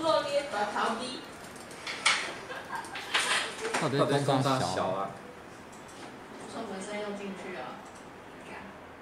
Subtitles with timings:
[0.00, 1.20] 落地把逃避。
[3.80, 5.10] 到底光大小啊？
[6.52, 7.78] 说门声用进去啊。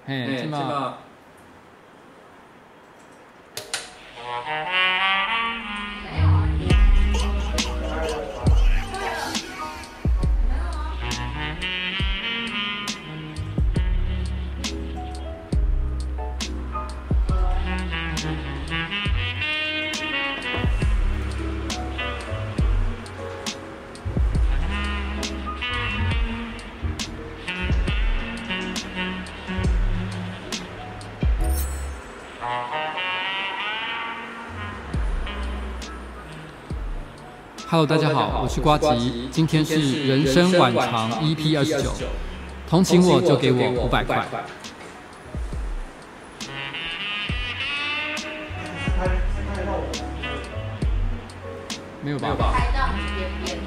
[0.05, 0.97] 嘿，起码。
[37.71, 41.93] Hello，大家好，我是瓜吉，今天是人生晚长 EP 二十九，
[42.67, 44.27] 同情我就给我五百块。
[52.01, 52.55] 没有吧？
[52.57, 53.59] 开到边边。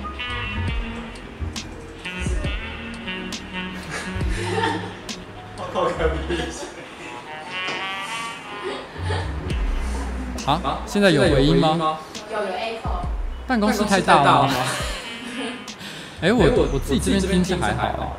[10.44, 10.82] 啊？
[10.86, 11.98] 现在有回音吗？
[12.32, 12.91] 有有 echo。
[13.52, 14.54] 办公室太大了吗？
[16.22, 18.16] 哎、欸，我我我自己这边听起来还好。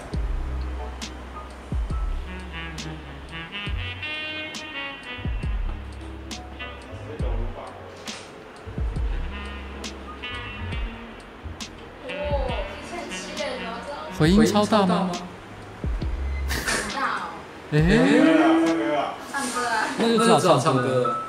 [14.20, 15.10] 回音超大吗？
[16.48, 17.34] 很大哦。
[17.72, 17.90] 哎、欸，
[19.32, 19.88] 唱歌啊！
[19.98, 21.23] 那就只好唱歌。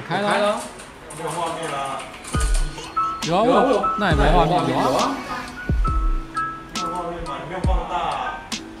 [0.00, 0.56] 我开了，
[1.18, 2.00] 没有画面了。
[3.28, 5.12] 有啊，我那也没画面，有啊。
[6.74, 7.36] 没有画面嘛？
[7.36, 7.92] 你没有放大。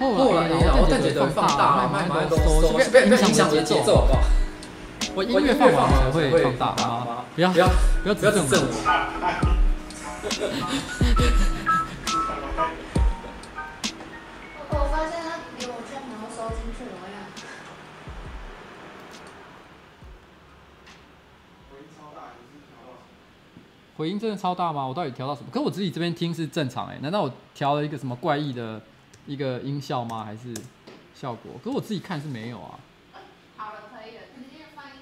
[0.34, 0.48] 来，
[0.80, 4.20] 我再觉得放大，慢慢慢慢收，别别影响节奏，好不好？
[5.14, 7.18] 我音乐放完才会放大吗？
[7.34, 7.68] 不要不要
[8.02, 8.32] 不要不要
[24.00, 24.86] 回音真的超大吗？
[24.86, 25.48] 我到底调到什么？
[25.52, 28.80] 可是我自己这边听是正常哎、欸，难道我调了一个什么怪异的
[29.26, 30.24] 一个音效吗？
[30.24, 30.54] 还是
[31.14, 31.52] 效果？
[31.62, 32.80] 可是我自己看是没有啊。
[33.58, 34.92] 好了，可以了，直接放音。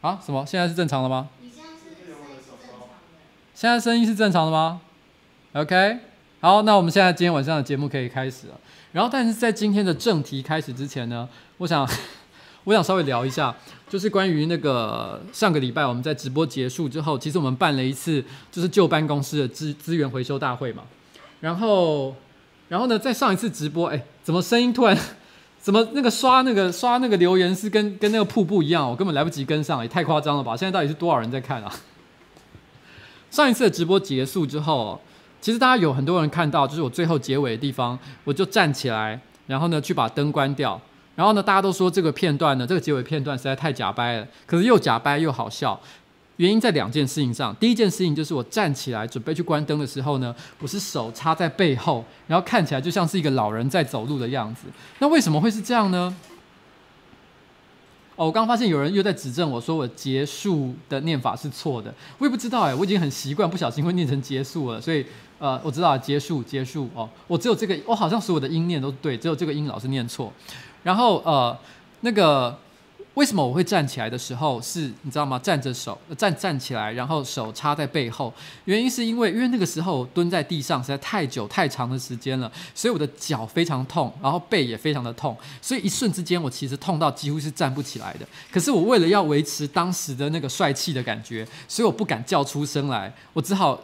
[0.00, 0.18] 啊？
[0.20, 0.44] 什么？
[0.44, 1.28] 现在是正常的吗？
[1.40, 2.86] 你现在是声音是正常的。
[3.54, 4.80] 现在声音是正常的吗
[5.52, 6.00] ？OK，
[6.40, 8.58] 好，那我们现在今天晚上的节目可以开始了。
[8.90, 11.28] 然后，但是在今天的正题开始之前呢，
[11.58, 11.88] 我想。
[12.64, 13.54] 我想稍微聊一下，
[13.88, 20.84] 就是关于那个上个礼拜我们在直播结束之后，其实我们办了一次就是旧办公室的资资源回收大会嘛。
[21.40, 22.14] 然后，
[22.68, 24.96] 然后呢，在上一次直播，哎，怎么声音突然，
[25.58, 30.56] 怎么那个刷那个刷那个留言是跟跟那个瀑布一样，我根本来不及跟上，也太夸张了吧？
[30.56, 31.74] 现在到底是多少人在看啊？
[33.32, 35.00] 上一次的直播结束之后，
[35.40, 40.80] 其实大家有很多人看到，就是我最后结尾的地方，我就站起来，然后呢去把灯关掉。
[41.14, 44.26] 然后呢，大家都说这个片段呢，这个结尾片段实在太假掰了。
[44.46, 45.78] 可是又假掰又好笑，
[46.38, 47.54] 原因在两件事情上。
[47.56, 54.62] 第一件事情就是我站起来准备去关灯的时候呢，我是手插在背后，然后看起来就像是一个老人在走路的样子。
[55.00, 56.16] 那为什么会是这样呢？
[58.16, 65.04] 哦，我刚发现有人又在指正我说我结束的念法是错的，我也不知道哎，我已经很习惯不小心会念成结束了，所以
[65.38, 70.32] 呃，我知道结束结束哦，我只有这个，我好像所有的音念都对，只有这个音老是念错。
[70.82, 71.56] 然后呃，
[72.00, 72.58] 那个
[73.14, 75.38] 为什么我会站起来的时候是你知道吗？
[75.38, 78.32] 站着手站站起来，然后手插在背后，
[78.64, 88.26] 原因是因为因为那个时候蹲在地上实在太久太长的时间了，所以我的脚非常痛，然后背也非常的痛，所以一瞬之间我其实痛到几乎是站不起来的。
[88.50, 93.78] 可是我为了要维持当时的那个帅气的感觉，所以我不敢叫出声来，我只好。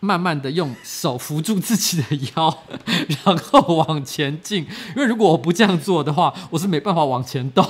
[0.00, 2.04] 慢慢的用手扶住自己的
[2.34, 2.64] 腰，
[3.24, 4.66] 然后往前进。
[4.94, 7.66] 因为如果我不这样做的话，我是没办法往前动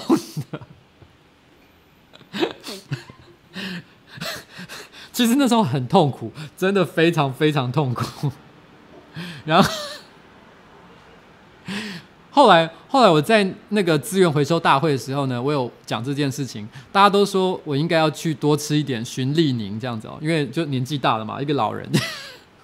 [0.50, 0.60] 的。
[5.12, 8.30] 其实那时候很痛苦，真的非常非常痛苦。
[9.44, 9.70] 然后。
[12.36, 21.90] 后来，后来我在那个资源回收大会的时候呢，我有讲这件事情，大家都说我应该要去多吃一点循利宁这样子哦，因为就年纪大了嘛，一个老人。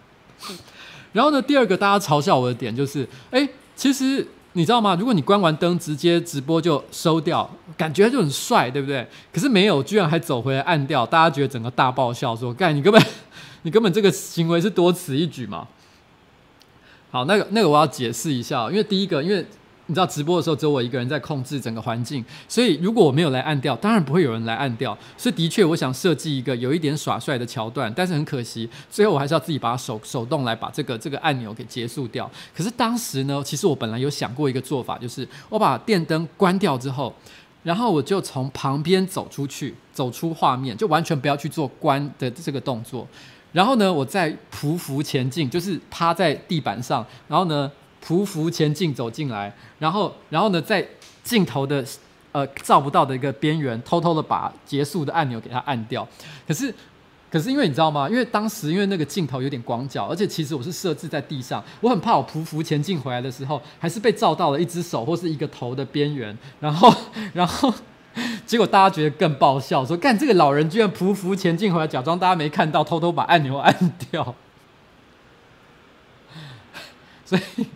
[1.15, 4.95] 然后呢，第二个大家嘲笑我的点就是，哎，其实你知道吗？
[4.95, 9.09] 如果你关完灯直接直播就收掉，感觉就很帅，对不对？
[9.33, 13.03] 可是没有，居然还走回来按掉，大家觉得整个大爆笑，说干你根本
[13.63, 15.67] 你根本这个行为是多此一举嘛。
[17.11, 19.47] 好，那个那个我要解释一下，因为第一个，因为。
[19.87, 24.97] 你知道直播的时候只有我一个人在控制整个环境，所以如果我没有来按掉，当然不会有人来按掉。
[25.19, 32.31] 所以的确，我想设计一个有一点耍帅的桥段，但是很可惜，最后我还是要自己把手手动来把这个这个按钮给结束掉。
[32.57, 37.13] 可是当时呢，其实我本来有想过一个做法，就是我把电灯关掉之后，
[37.65, 43.07] 然后我就从旁边走出去，走出画面，就完全不要去做关的这个动作。
[43.51, 47.71] 然后呢，我再匍匐前进，就是趴在地板上，然后呢。
[48.05, 50.87] 匍匐前进走进来，然后，然后呢，在
[51.23, 51.85] 镜头的
[52.33, 56.07] 呃照不到的一个边缘，偷偷的把结束的按钮给它按掉。
[56.47, 56.75] 可是，
[57.31, 58.09] 可是因为你知道吗？
[58.09, 66.37] 因为当时因为那个镜头有点广角，而且其实我是设置在地上，我很怕我匍匐前进回来的时候，还是被照到了一只手或是一个头的边缘。
[66.59, 66.93] 然后，
[67.33, 67.73] 然后
[68.45, 74.35] 结果大家觉得更爆笑，说干这个老人居然匍匐前进回来，假装大家没看到，偷偷把按钮按掉。
[77.25, 77.67] 所以。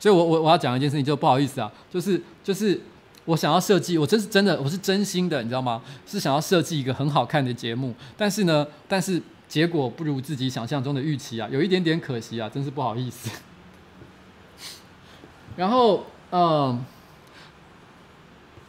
[0.00, 2.80] 所以我，我我要讲一件事情，就不好意思啊，就是就是
[3.26, 5.80] 我想要设计，我真是真的，我是真心的，你知道吗？
[6.06, 13.30] 是想要设计一个很好看的节目，但是呢，但是结果不如自己想象中的预期啊，有一点点可惜啊，真是不好意思。
[15.56, 16.84] 然后，嗯。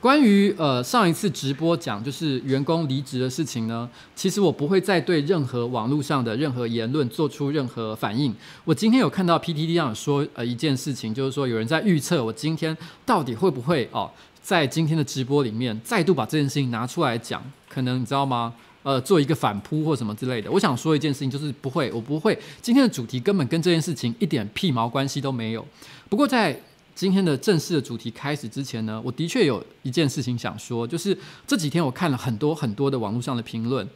[0.01, 8.36] 关于呃上一次直播讲就是员工离职的事情呢，其实我不会再对任何网络上的任何言论做出任何反应。
[8.65, 12.75] 我今天有看到 PTT 上说呃一件事情，就是说有人在预测我今天
[13.06, 14.09] 到底会不会哦
[14.42, 17.39] 在今天的直播里面再度把这件事情拿出来讲，
[17.69, 18.51] 可能你知道吗？
[18.83, 20.50] 呃，做一个反扑或什么之类的。
[20.50, 22.36] 我想说一件事情，就是不会，我不会。
[22.63, 25.63] 今天的主题根本跟这件事情一点屁毛关系都没有。
[26.09, 26.59] 不过在
[26.93, 31.17] 今天的正式的主题开始之前呢，我的确有一件事情想说，就是
[31.47, 33.88] 这几天我看了很多很多的网络上的评论，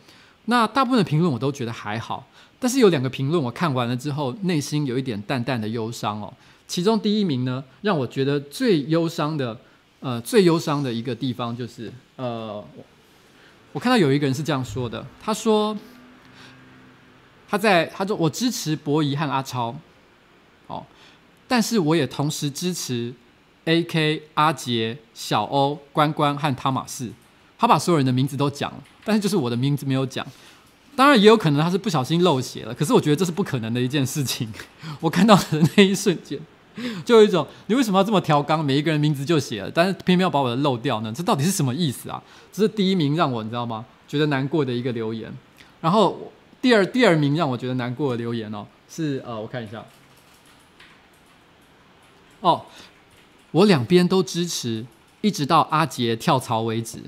[0.46, 2.28] 那大部分的评论我都觉得还好，
[2.60, 6.34] 但是有两个评论我看完了之后，内心有一点淡淡的忧伤哦。
[6.68, 9.60] 其中第一名呢，让我觉得最忧伤的，
[10.00, 12.64] 呃，最忧伤的一个地方就是，呃，
[13.72, 15.78] 我看到有一个人是这样说的，他说
[17.48, 19.76] 他在他说我支持博仪和阿超，
[21.48, 23.14] 但是我也同时支持
[23.66, 27.12] AK 阿杰、小欧、关关和汤玛士。
[27.58, 30.26] 他把所有人的名字都讲了，但是就是我的名字没有讲。
[30.96, 34.52] 当然也有可能他是不小心漏写了，可是我觉得这是不可能的一件事情。
[35.00, 36.40] 我看到的那一瞬间，
[37.06, 38.64] 就有一种你为什么要这么调缸？
[38.64, 41.12] 每一个人名字就写了，但是偏偏要把我的漏掉呢？
[41.16, 42.22] 这到底是什么意思啊？
[42.52, 43.86] 这是第一名让我你知道吗？
[44.08, 45.32] 觉得难过的一个留言。
[45.82, 46.32] 然后
[46.62, 49.84] 第二第二名让我觉得难过的留言哦，是呃，我看一下。
[52.46, 52.64] 哦，
[53.50, 54.86] 我两边都支持，
[55.22, 57.00] 一直到阿杰跳槽为止。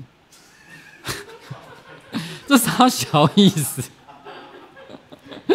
[2.48, 3.80] 这啥小意思？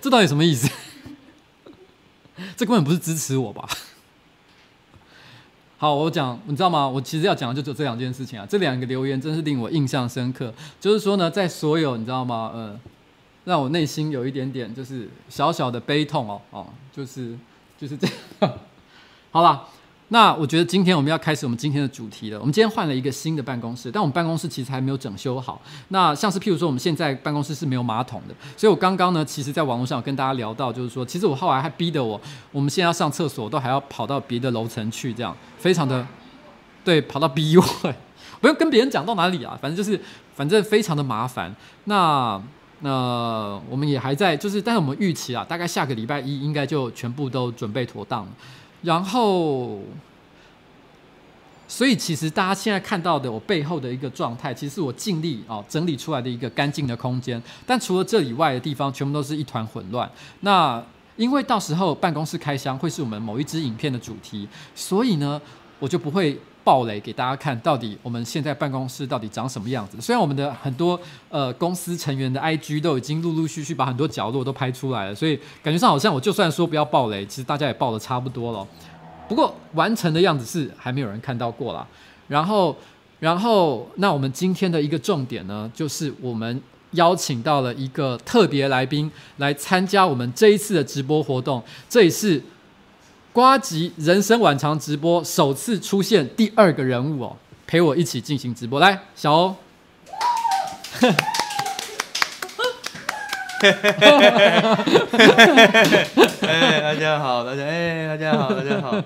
[0.00, 0.70] 这到底什么意思？
[2.56, 3.68] 这根本不是支持我吧？
[5.76, 6.86] 好，我讲，你知道吗？
[6.86, 8.46] 我其实要讲的就只有这两件事情啊。
[8.48, 10.54] 这两个留言真是令我印象深刻。
[10.80, 12.52] 就是说呢，在所有你知道吗？
[12.54, 12.78] 呃，
[13.44, 17.36] 让我内心有一点点就是小小的悲痛哦哦，就是。
[17.82, 18.06] 就是这
[18.38, 18.52] 样，
[19.32, 19.60] 好了，
[20.06, 22.38] 那我觉得今天我们要开始我们今天的主题了。
[22.38, 25.60] 我们今天换了一个新的办公室，但我们办公室其实还没有整修好。
[25.88, 32.20] 那像是譬如说，我们现在办公室是没有马桶的， 所以我刚刚呢，其实在网络上有跟大家聊到，就是说，其实我后来还逼得我，
[32.52, 36.06] 我们现在要上厕所都还要跑到别的楼层去，这样非常的
[36.84, 37.64] 对，跑到 B 位，
[38.40, 40.00] 不用跟别人讲到哪里啊，反正就是
[40.36, 41.52] 反正非常的麻烦。
[41.86, 42.40] 那。
[42.84, 48.26] 那我们也还在，就是，但是我们预期啊，大概下个礼拜一应该就全部都准备妥当。
[48.82, 49.78] 然后，
[51.68, 57.40] 所以其实大家现在看到的我背后的一个状态，其实是我尽力啊整理出来的一个干净的空间。
[57.64, 60.10] 但除了这以外的地方，全部都是一团混乱。
[60.40, 60.82] 那
[61.16, 65.40] 因为到时候办公室开箱会是我们某一支影片的主题，所以呢，
[65.78, 66.36] 我就不会。
[66.64, 70.00] 暴雷给大家看，到底我们现在办公室到底长什么样子？
[70.00, 78.66] 虽然我们的很多呃公司成员的 IG 都已经陆陆续续把很多角落都拍出来了，所以感觉上好像我就算说不要暴雷，其实大家也爆得差不多了。
[79.28, 81.86] 不过完成的样子是还没有人看到过啦。
[82.28, 82.76] 然后，
[83.18, 86.60] 然后那我们今天的一个重点呢，就是我们
[86.92, 92.42] 邀请到了一个特别来宾来参加我们这一次的直播活动，这也是。
[93.32, 97.34] 呱吉人生晚长直播首次出现第二个人物哦，
[97.66, 98.78] 陪我一起进行直播。
[98.78, 99.56] 来，小欧。
[106.42, 108.92] 哎，大家好，大家哎，大家好，大家好。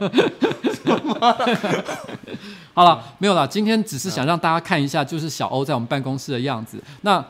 [2.74, 3.46] 好了，没有了。
[3.46, 6.82] 今天只是想让大家看一下，就是小欧在我们办公室的样子。
[7.02, 7.24] 那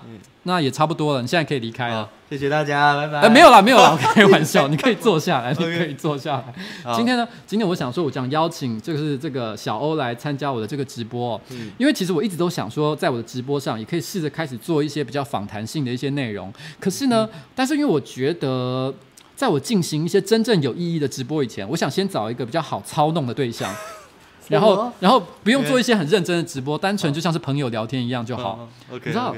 [0.47, 2.09] 那也差不多了，你现在可以离开了。
[2.31, 3.21] 谢谢大家，拜拜。
[3.21, 6.95] 哎，没有了，没有了，我开 玩笑，你可以坐下来，你可以坐下来。
[6.95, 11.41] 今天呢，今天我想说，我想邀请就是这个小欧来参加我的这个直播，
[11.79, 16.53] 因为其实我一直都想说，在我的直播上也可以试着开始做一些比较访谈性的一些内容。
[16.79, 18.95] 可是呢，但是因为我觉得，
[19.35, 23.69] 在我进行一些真正有意义的直播以前，我想先找一个比较好操弄的对象。
[24.49, 28.69] 然后，然后不用做一些很认真的直播，单纯就像是朋友聊天一样就好。
[28.93, 29.35] 你知道，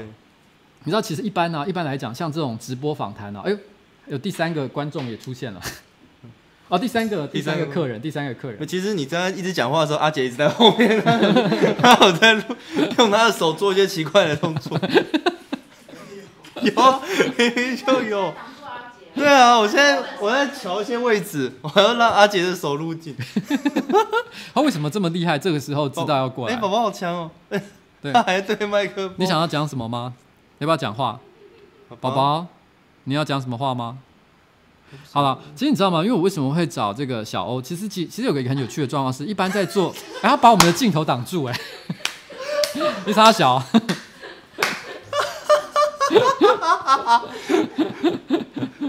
[0.83, 3.57] 你知道，其实一般呢，一般来讲，像这种直播访谈呢，哎呦，
[4.07, 5.61] 有第三个观众也出现了。
[6.69, 8.67] 哦，第三个， 第三个客人，第三个客人。
[8.67, 11.01] 其实你刚刚一直讲话的时候，阿杰一直在后面，
[11.81, 12.43] 他有在录，
[12.97, 14.79] 用他的手做一些奇怪的动作。
[16.61, 17.01] 有，
[17.37, 18.33] 明明就有。
[19.15, 23.15] 对啊，我现在我在调一些位置，我还要让阿杰的手入镜。
[24.53, 25.37] 他为什么这么厉害？
[25.37, 26.53] 这个时候知道要过来。
[26.53, 27.31] 哎，宝宝好强哦！
[28.01, 29.15] 对，他还对麦克风。
[29.17, 30.13] 你想要讲什么吗？
[30.59, 31.19] 要不要讲话？
[31.99, 32.45] 宝宝，
[33.05, 33.97] 你要讲什么话吗？
[35.11, 36.03] 好了，其实你知道吗？
[36.03, 37.61] 因为我为什么会找这个小欧？
[37.61, 41.59] 其实其其实有个很有趣的状况是，一般在做， 然后把我们的镜头挡住，哎，
[43.05, 43.55] 你傻小。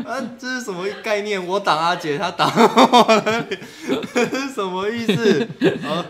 [0.06, 1.46] 啊，这是什么概念？
[1.46, 3.48] 我挡阿姐，他挡我
[4.12, 5.46] 这是什么意思？
[5.86, 6.04] 啊，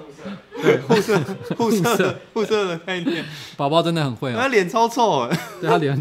[0.62, 1.18] 对，互射、
[1.56, 3.24] 互射、互色的概念。
[3.56, 5.28] 宝宝真的很会啊，他脸超臭，
[5.60, 6.00] 对他脸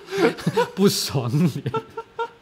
[0.74, 1.72] 不爽脸。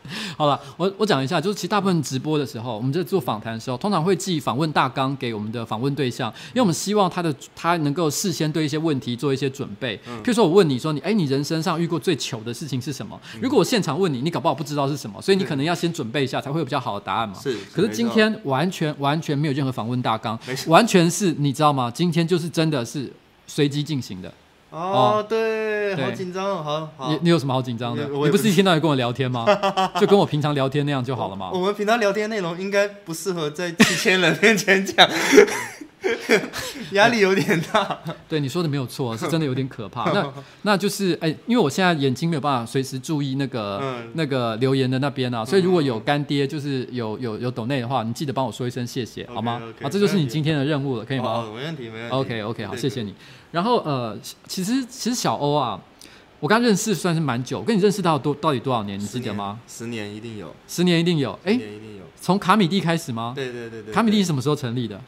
[0.36, 9.98] 好了，我我讲一下，就是其实大部分直播的时候，我们在做访谈的时候，通常会寄访问大纲给我们的访问对象，因为我们希望他的他能够事先对一些问题做一些准备。
[10.06, 13.18] 嗯、譬如说，我问你说你哎，你人生上遇过最糗的事情是什么？
[13.34, 17.38] 嗯、如果我现场问你，你搞不好不知道是什么，所以你可能要先准备一下，才会有比较好的答案嘛。
[17.42, 17.56] 是。
[17.72, 21.90] 可是今天完全完全没有任何访问大纲，完全是你知道吗？
[21.90, 23.10] 今天就是真的是
[23.46, 24.32] 随机进行的。
[24.74, 27.12] 哦，对，好紧张哦，好好。
[27.12, 28.04] 你你有什么好紧张的？
[28.08, 29.46] 你不是一天到晚跟我聊天吗？
[30.00, 31.50] 就跟我平常聊天那样就好了嘛？
[31.52, 35.08] 我们平常聊天内容应该不适合在几千人面前讲，
[36.92, 37.98] 压力有点大。
[38.28, 40.10] 对，你说的没有错， 是真的有点可怕。
[40.12, 40.32] 那
[40.62, 49.60] 那就是哎，因为我现在眼睛没有办法随时注意那个那个留言的那边啊，所以如果有干爹就是有有有抖内的话，你记得帮我说一声谢谢，好吗？
[49.82, 51.44] 啊，这就是你今天的任务了，可以吗？
[51.54, 52.16] 没问题，没问题。
[52.16, 53.14] OK OK，好，谢谢你。
[53.52, 55.80] 然后呃，其实其实小欧啊，
[56.40, 58.98] 我刚认识算是蛮久，跟你认识到多到底多少年？
[58.98, 59.58] 你记得吗？
[59.68, 61.38] 十年一定有，十年一定有。
[61.44, 61.58] 哎，
[62.20, 63.32] 从卡米蒂开始吗？
[63.34, 63.94] 对对对对。
[63.94, 65.00] 卡米蒂是什么时候成立的？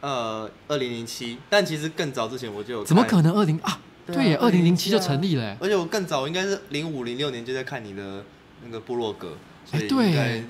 [0.00, 2.84] 呃，二零零七，但其实更早之前我就有。
[2.84, 3.80] 怎么可能二零啊？
[4.06, 5.56] 对耶，二零零七就成立了。
[5.60, 8.24] 而且我更早应该是零五零六年就在看你的
[8.64, 9.36] 那个部落格，
[9.72, 10.44] 哎对。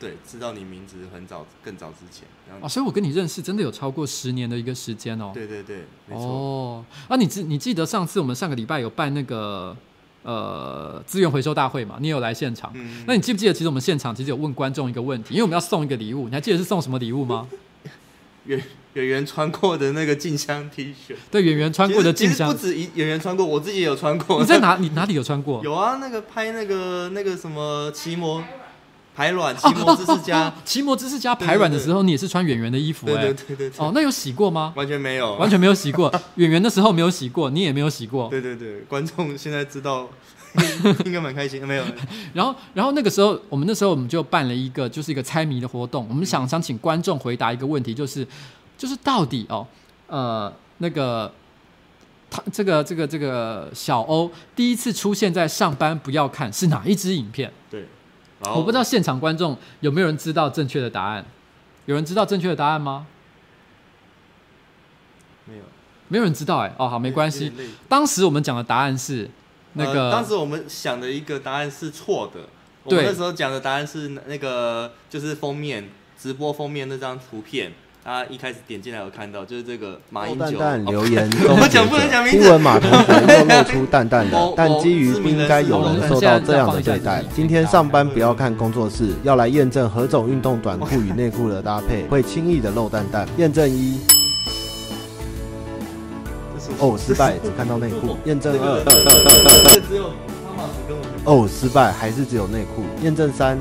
[0.00, 2.26] 对，知道你名字很早，更早之前。
[2.62, 5.30] 啊，所以我跟你认识真的有超过十年的一个时间哦。
[5.34, 6.24] 对对对，没错。
[6.24, 9.76] 哦，啊，你记你记得上次我们上个礼拜有办那个
[10.22, 11.98] 呃资源回收大会嘛？
[12.00, 12.72] 你有来现场？
[12.74, 13.04] 嗯。
[13.06, 17.46] 那你记不记得，其实我们现场其实有问观众一个问题，因为我们要送一个礼物，你还记得是送什么礼物吗？
[18.46, 18.58] 圆
[18.94, 21.14] 圆圆穿过的那个静香 T 恤。
[21.30, 22.52] 对，演员穿过的静香。
[22.52, 24.40] 不止一圆圆穿过，我自己也有穿过。
[24.40, 24.76] 你在哪？
[24.76, 25.60] 你哪里有穿过？
[25.64, 28.42] 有啊，那个拍那个那个什么奇摩。
[29.12, 34.72] 排卵，奇摩知识家，奇摩知识家排卵的时候，你也是穿演员的衣服哎，对对对哦，那有洗过吗？
[34.76, 36.10] 完全没有，完全没有洗过。
[36.36, 38.30] 演员的时候没有洗过，你也没有洗过。
[38.30, 40.08] 对对对，观众现在知道，
[41.04, 41.66] 应该蛮开心。
[41.66, 41.84] 没有。
[42.32, 46.06] 然后，然后那个时候，我们那时候我们就办了一个，就是一个猜谜的活动。
[46.08, 48.26] 我们想想请观众回答一个问题，就是，
[48.80, 49.66] 就是到底哦，
[50.06, 51.30] 呃，那个
[52.30, 57.52] 他这个这个这个小欧第一次出现在上班不要看是哪一支影片？
[57.70, 57.84] 对。
[58.42, 61.22] 我不知道现场观众有没有人知道正确的答案？
[61.84, 63.06] 有人知道正确的答案吗？
[65.44, 65.62] 没有，
[66.08, 66.74] 没有人知道哎。
[66.78, 67.52] 哦，好，没关系。
[67.86, 69.28] 当时我们讲的答案是
[69.74, 72.48] 那个，呃，当时我们想的一个答案是错的。
[72.88, 77.74] 对，我们那时候讲的答案是那个，就是封面直播封面那张图片。
[78.02, 80.58] 他一开始点进来，有看到就是这个马英九。
[80.58, 82.38] 蛋蛋留言， 我们讲不能讲名字。
[82.38, 93.28] 听闻马同学又露出淡淡的，但基于不应该有人受到这样的对待，今天上班不要看工作室，要来验证何种运动短裤与内裤的搭配会轻易的露蛋蛋。
[93.36, 94.00] 验证一，
[96.78, 98.16] 哦，失败，只看到内裤。
[98.24, 98.82] 验证二，
[99.86, 100.10] 只有
[101.24, 102.82] 哦，失败，还是只有内裤。
[103.02, 103.58] 验证三。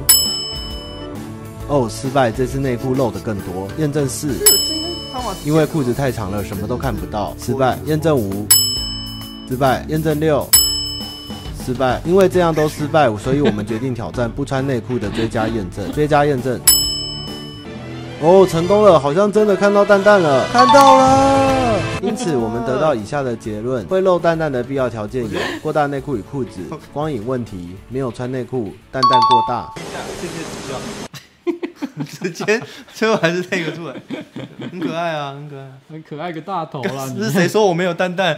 [1.70, 2.32] 哦，失败！
[2.32, 3.68] 这次内裤漏的更多。
[3.78, 4.34] 验证四，
[5.46, 7.36] 因为裤子太长了，什么都看不到。
[7.40, 7.78] 失败。
[7.86, 8.48] 验证五，
[9.48, 9.86] 失败。
[9.88, 10.50] 验证六，
[11.64, 12.02] 失败。
[12.04, 15.92] 因为这样都失败，所以我们决定挑战不穿内裤的追加验证。
[15.92, 16.60] 追加验证。
[18.20, 21.80] 哦，成功了，好像真的看到蛋蛋了，看到了。
[22.02, 26.62] 因此，我们得到以下的结论：会漏蛋蛋的必要条件有过大内裤与裤子、
[26.92, 29.72] 光影问题、没有穿内裤、蛋蛋过大。
[32.06, 32.62] 直接
[32.94, 33.96] 最后还是那个出来，
[34.72, 37.08] 很可爱啊，很可爱，很可爱个大头啦！
[37.18, 38.38] 是谁说我没有蛋蛋？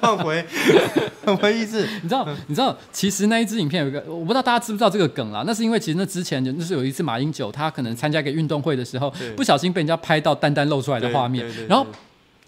[0.00, 0.44] 换回，
[1.24, 1.86] 换回意思。
[2.02, 2.26] 你知道？
[2.46, 2.76] 你知道？
[2.92, 5.42] 其实那一支影片有一个，我不知道大家知不知道这个梗啦。
[5.46, 11.86] 那是因为其实那之前就是有一次马英九他可能参加一个运动会的时候，不小心被人家拍到蛋蛋露出来的画面，然后。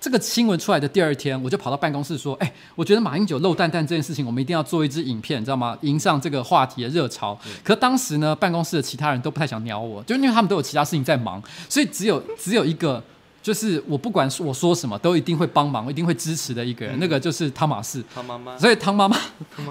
[0.03, 5.79] 这个新闻出来的第二天，我就跑到办公室说：“哎，我觉得马英九漏蛋蛋这件事情，我们一定要做一支影片，你知道吗？
[5.83, 13.01] 迎上这个话题的热潮。”可当时呢，办公室的其他人都不太想鸟我，就因为他们都有其他事情在忙，所以只有只有一个。
[13.43, 18.03] 就是我不管我说什么，都一定会帮忙，一定会支持的一个人，嗯、那个就是汤马士。
[18.15, 18.57] 汤妈妈。
[18.57, 19.19] 所以汤妈妈，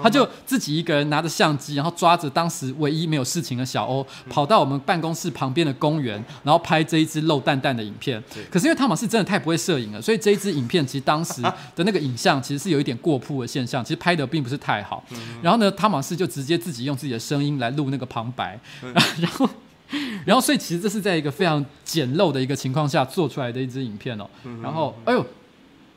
[0.02, 8.22] 他就自己一个人拿着相机，然后抓着当时唯一没有事情的小欧，嗯、跑到我们办公室旁边的公园，然后拍这一支漏蛋蛋的影片。
[8.50, 15.02] 可是因为汤马士真的太不会摄影了，所以这一支影片其实当时的那个影像其实是有一点过曝的现象，其实拍的并不是太好。
[15.12, 19.48] 嗯、然后呢，汤马士就直接自己用自己的声音来录那个旁白，嗯、 然后。
[20.24, 24.28] 然后，所以其实这是在一个非常简陋的一个情况下做出来的一支影片哦。
[24.62, 25.22] 然后，哎呦，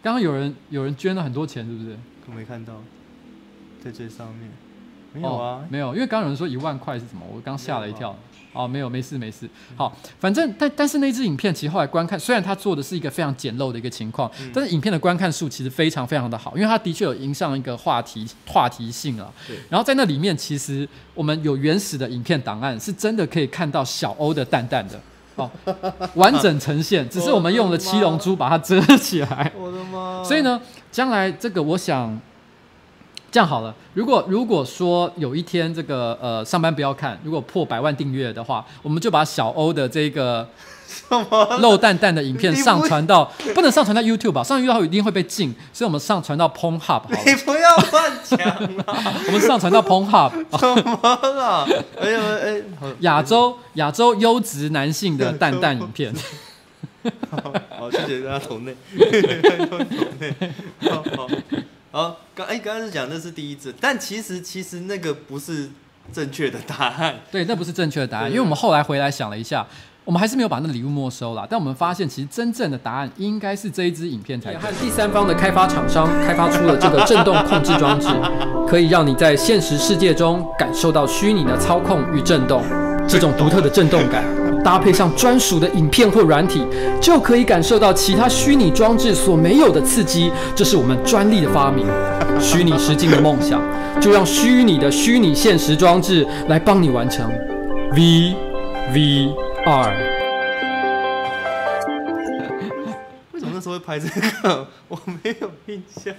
[0.01, 1.97] 刚刚有人有人捐了很多钱，是不是？
[2.27, 2.81] 我没看到，
[3.83, 4.49] 在最上面。
[5.13, 8.15] 没有啊，没有，因为刚刚有人说一万块是什么，我刚吓了一跳。
[8.55, 9.47] 哦，没有，没事，没事。
[9.75, 19.29] 好，反正但但是那支影片其实后来观看，虽然他做的是一个非常简陋的一个情况，嗯、但是影片的观看数其实非常非常的好，因为它的确有迎上一个话题话题性啊。
[19.45, 19.57] 对。
[19.69, 24.99] 然后在那里面，其实我们有原始的影片档案，是真的可以看到小欧的蛋蛋的
[25.35, 25.51] 哦，
[26.13, 29.51] 完整呈现，只是我们用了七龙珠把它遮起来。
[29.57, 30.23] 我的妈！
[30.23, 32.17] 所以呢，将来这个我想。
[33.35, 40.47] 这样好了，如果如果说有一天这个呃上班不要看，如果破百万订阅的话，我们就把小欧的这个
[41.59, 44.41] 露蛋蛋的影片上传到，不能上传到 YouTube 吧？
[44.41, 47.19] 上 YouTube 一定会被禁，所以我们上传到 Pornhub 好了。
[47.25, 48.39] 你不要乱讲
[48.87, 49.13] 啊！
[49.27, 50.31] 我们上传到 Pornhub。
[50.57, 51.67] 怎么了？
[51.99, 52.61] 哎呦哎，
[53.01, 56.15] 亚洲亚洲优质男性的 蛋蛋影片。
[57.29, 58.73] 好，谢谢大家投内，
[59.69, 59.77] 投
[60.19, 60.33] 内，
[60.89, 61.27] 好好。
[61.95, 65.69] 好，刚哎，刚刚是讲那是第一次，但其实其实那个不是
[66.11, 67.15] 正确的答案。
[67.31, 69.65] 对，那不是正确的答案，因为我们后来回来想了一下，
[70.03, 71.47] 我们还是没有把那个礼物没收了。
[71.49, 74.59] 但我们发现，其实真正的答案应该是这一支影片才对。
[74.59, 78.09] 和第三方的开发厂商开发出了这个震动控制装置，
[78.67, 82.61] 可以让你在现实世界中感受到虚拟的操控与震动，
[83.07, 84.23] 这种独特的震动感。
[84.63, 86.65] 搭配上专属的影片或软体，
[86.99, 90.31] 就可以感受到其他虚拟装置所没有的刺激。
[90.55, 91.85] 这是我们专利的发明，
[92.41, 93.61] 虚拟实境的梦想，
[94.01, 97.31] 就让虚拟的虚拟现实装置来帮你完成。
[97.91, 98.35] V
[98.91, 99.33] V
[99.67, 99.93] R。
[103.31, 104.67] 为什么那时候会拍这个？
[104.89, 106.15] 我没有印象。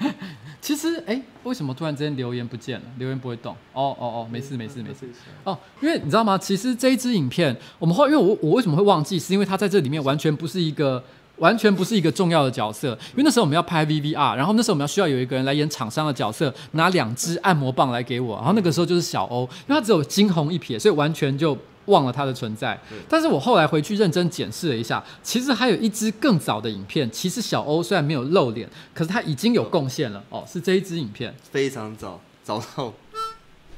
[0.60, 2.86] 其实，哎、欸，为什么突然之间留言不见了？
[2.98, 3.52] 留言不会动？
[3.72, 5.08] 哦哦哦，没事没事没事。
[5.44, 6.36] 哦，因为你知道吗？
[6.36, 9.18] 其实这一支影片，我们后来因为我我为什么会忘记？
[9.18, 11.02] 是因为它在这里面完全不是一个
[11.38, 12.90] 完全不是一个重要的角色。
[13.12, 18.36] 因为那时候我们要拍 VVR，然后那时候我们要需要有一个人来演厂商的角色，拿两支按摩棒来给我。
[18.36, 21.56] 然后那个时候就是小欧，因为他只有惊鸿一瞥，所以完全就。
[21.90, 27.10] 忘了它的存在，但是我后来回去认真检视了一下，其实还有一支更早的影片。
[27.10, 32.94] 其实小欧虽然没有露脸，可是他已经有贡献了哦，是这一支影片，非常早，早到。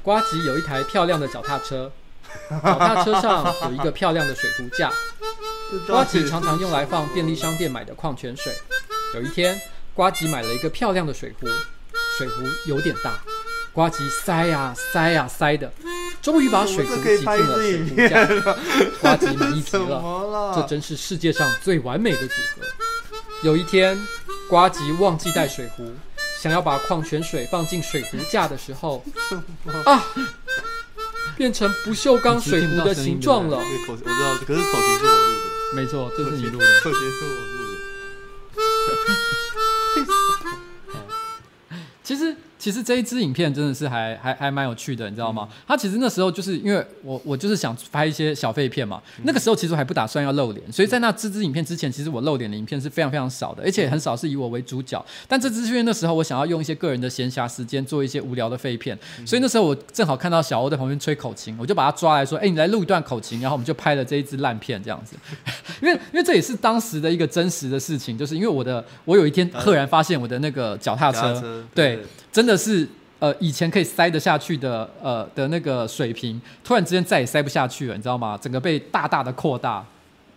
[0.01, 1.91] 瓜吉有一台漂亮的脚踏车，
[2.63, 4.91] 脚踏车上有一个漂亮的水壶架，
[5.87, 8.53] 瓜吉常常用来放便利商店买的矿泉水。
[9.15, 9.59] 有一天，
[9.93, 11.47] 瓜吉买了一个漂亮的水壶，
[12.17, 13.23] 水壶有点大，
[13.71, 15.71] 瓜吉塞呀塞呀塞的。
[16.23, 18.25] 终于把水壶挤进了水壶架，
[19.01, 20.53] 瓜吉满意极了。
[20.55, 22.63] 这真是世界上最完美的组合。
[23.43, 23.99] 有一天，
[24.47, 25.93] 瓜吉忘记带水壶，
[26.41, 29.03] 想要把矿泉水放进水壶架的时候，
[29.83, 30.01] 啊，
[31.35, 33.57] 变成不锈钢水壶的形状了。
[33.89, 35.17] 我知道，可是口型是我录
[35.75, 35.75] 的。
[35.75, 36.65] 没错，这是你录的。
[36.81, 37.75] 口型是我录的。
[42.01, 42.33] 其实。
[42.63, 45.49] 其实这一支影片真的是还还还蛮有趣的，你知道吗？
[45.67, 55.05] 他其实那时候就是因为我我就是想拍一些小废片嘛，那个时候其实还不打算要露脸，所以在那这支影片之前，其实我露脸的影片是非常非常少的，而且很少是以我为主角。
[55.27, 65.17] 但这支是因为那时候我想要用一些个人的闲暇时间做一些无聊的废片，所以那时候我正好看到小欧在旁边吹口琴，我就把他抓来说：“哎，你来录一段口琴。”然后我们就拍了这一支烂片这样子。
[65.83, 71.99] 因为因为这也是当时的一个真实的事情，就是因为我的我有一天赫然发现我的那个脚踏车，对，
[72.33, 72.85] 真的是。
[73.19, 78.37] 呃以前可以塞得下去的呃的那个水平，突然之间再也塞不下去了，你知道吗？
[78.37, 79.85] 整个被大大的扩大。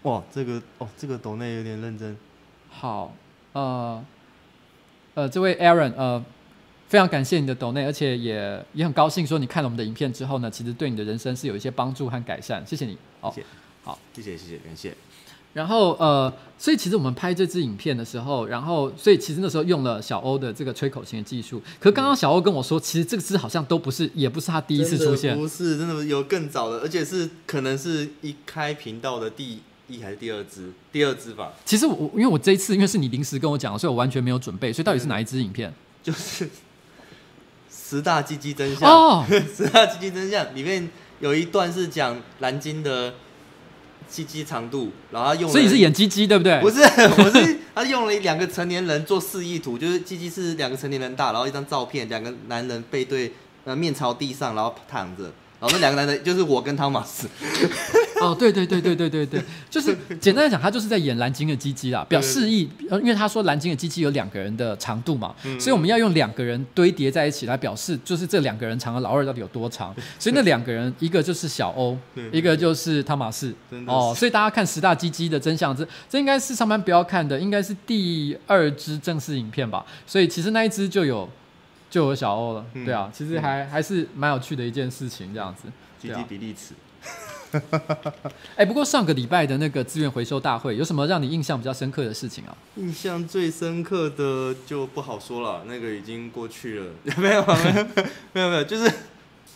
[0.02, 2.16] 哇，这个哦，这个抖内有点认真。
[2.70, 3.12] 好，
[3.54, 4.04] 呃
[5.14, 6.24] 呃，这位 Aaron，呃，
[6.86, 12.96] 非常感谢你的抖内，而且也也很高兴说你看了我们的影片之后呢，其实对你的人生是有一些帮助和改善，谢谢你。
[13.20, 13.46] 哦，谢谢
[13.82, 14.94] 好，谢谢谢谢，感谢。
[15.56, 21.62] 然后呃，所以其实我们拍这支影片的时候，然后所以其实那时候用了小欧的这个吹口琴的技术。
[21.80, 31.54] 可是刚刚小欧跟我说，其实这个支好像都不是，也不是他第一次出现，不是，真的有更早的，而且是可能是一开频道的第一还是第二支，第二支吧。
[31.64, 35.72] 其实我因为我这一次因为是你临时跟我讲，所以我完全没有准备，所以到底是哪一支影片？
[36.02, 36.46] 就是
[37.70, 39.24] 十大鸡鸡真相哦，
[39.56, 40.90] 十大鸡鸡真相 里面
[41.20, 43.14] 有一段是讲蓝鲸的。
[44.08, 46.60] 鸡鸡长度，然后他用，所以是演鸡鸡对不对？
[46.60, 46.80] 不是，
[47.18, 53.32] 我是他用了两个成年人做示意图，就是鸡鸡是两个成年人大，然后一张照片，两个男人背对，
[53.64, 55.32] 呃，面朝地上，然后躺着。
[55.58, 57.28] 然后那两个男的，就是我跟汤马斯。
[58.20, 69.94] 哦，对对对对对对对，就是简单来讲，他就是在演蓝鲸的鸡鸡啦，表示意，呃，因为他说蓝鲸的鸡鸡有两个人的长度嘛，嗯、所以我们要用两个人堆叠在一起来表示，就是这两个人长的老二到底有多长。
[70.18, 71.96] 所以那两个人，一个就是小欧，
[72.32, 73.54] 一个就是汤马斯。
[73.86, 79.84] 哦，所以大家看十大鸡鸡的真相，这这应该是上班不要看的，应该是第二支正式影片吧。
[80.06, 81.28] 所以其实那一支就有。
[81.88, 85.68] 就有小欧了，嗯、对啊，其实还、嗯、还是蛮有趣的一件事情，这样子。
[85.98, 86.74] 鸡鸡比例尺。
[88.54, 92.54] 哎、欸，不过上个礼拜的那个资源回收大会，有什么让你印象比较深刻的事情啊？
[92.74, 96.86] 印象最深刻的就不好说了，那个已经过去了。
[97.16, 97.86] 没有，没有，
[98.32, 98.92] 没有，没有，就是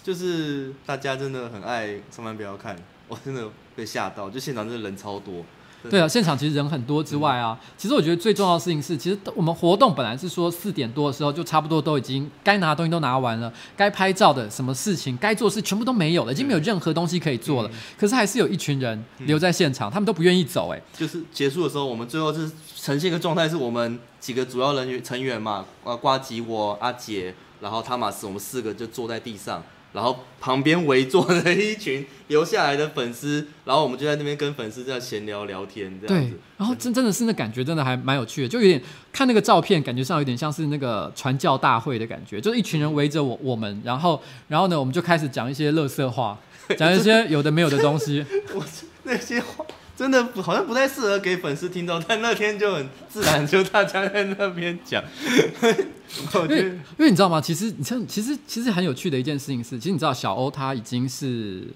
[0.03, 2.75] 就是大家真的很爱上班不要看，
[3.09, 5.45] 我真的被吓到，就现场真的人超多。
[5.88, 17.69] 对啊，现场其实人很多之外啊，嗯、其实我觉得最重要的事情是，其实我们活动本来是说四点多的时候就差不多都已经该拿的东西都拿完了，该拍照的什么事情该做的事全部都没有了，已经没有任何东西可以做了。
[17.73, 20.71] 嗯、可是还是有一群人留在现场，嗯、他们都不愿意走。
[20.71, 29.62] 哎，就是结束的时候，我们最后是呈现一个状态，是我们几个主要人员成员嘛，呃，瓜吉我阿杰，然后汤马斯，我们四个就坐在地上。
[29.92, 36.31] 然后旁边围坐着一群留下来的粉丝，然后我们就在那边跟粉丝这样闲聊聊天，这样子。
[36.31, 38.81] 对，然后真真的是那感觉，真的还蛮有趣的，就有点
[39.12, 46.38] 看那个照片，感觉上有点像是那个传教大会的感觉，就是一群人围着我我们，然后然后呢，我们就开始讲一些乐色话，
[46.79, 48.24] 讲一些有的没有的东西。
[48.55, 48.64] 我
[49.03, 49.64] 那些话。
[50.01, 55.05] 真的好像不太适合给粉丝听到，但那天就很自然，就大家在那边讲。
[56.49, 57.39] 因为因为你知道吗？
[57.39, 61.69] 其实你像其实其实很有趣的一件事情是，其实你知道小欧他已经是，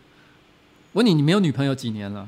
[0.93, 2.27] 我问你，你没有女朋友几年了？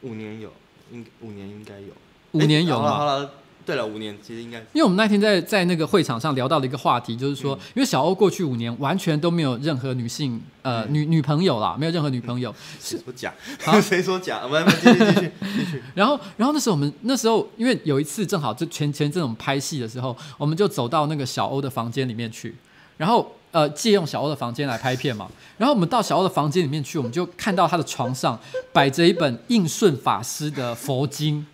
[0.00, 0.50] 五年有，
[0.90, 1.92] 应五年应该有，
[2.32, 3.04] 五年有吗？
[3.04, 3.28] 欸
[3.64, 12.54] 对了，五年其实应该，因为我们那天在在那个会场上聊到了一个话题，就是说，嗯、因为小欧过去五年完全都没有任何女性呃、嗯、女女朋友啦，没有任何女朋友。
[12.80, 13.32] 谁说假？
[13.64, 14.40] 啊， 谁说假？
[14.44, 15.82] 我们继续继续继续。
[15.94, 22.54] 然后然后那时候我们那时候因为有一次正好就前前这种拍戏的时候，我们就走到那个小欧的房间里面去，
[22.96, 25.28] 然后呃借用小欧的房间来拍片嘛。
[25.58, 28.38] 然后我们到小欧的房间里面去，我们就看到他的床上
[28.72, 31.46] 摆着一本应顺法师的佛经。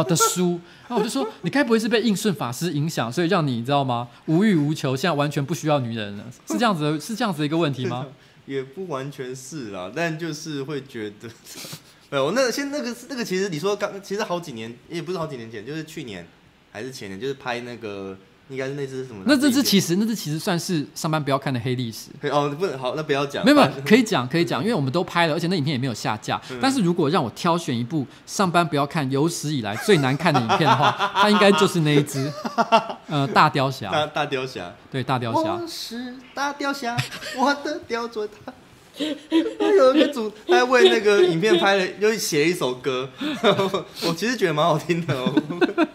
[0.00, 4.08] 哦的书，那我就说，你该不会是被应顺法师影响，所以让你知道吗？
[4.26, 8.06] 无欲无求，现在完全不需要女人了，是这样子的，是这样子的一个问题吗？
[8.46, 11.28] 也不完全是啦，但就是会觉得，
[12.10, 16.26] 没有，那先那个那个，其实你说刚，其实好几年，也不是好几年前，就是去年
[16.70, 18.16] 还是前年，就是拍那个。
[18.48, 19.22] 应该是那只什么？
[19.26, 22.10] 那这只其实，那只其实算是上班不要看的黑历史。
[22.30, 23.44] 哦，不能好，那不要讲。
[23.44, 26.40] 没有没有， 可以讲可以讲，因为我们都拍了，而且那影片也没有下架。
[26.50, 32.32] 嗯、但是如果让我挑选一部上班不要看有史以来最难看的影片的话， 它应该就是那一只，
[33.08, 33.90] 呃，大雕侠。
[33.90, 34.72] 大大雕侠。
[34.90, 35.40] 对，大雕侠。
[35.54, 36.96] 我是大雕侠，
[37.36, 38.52] 我的雕琢他。
[39.76, 43.08] 有一个主，他为那个影片拍了，又写了一首歌，
[44.06, 45.32] 我其实觉得蛮好听的哦。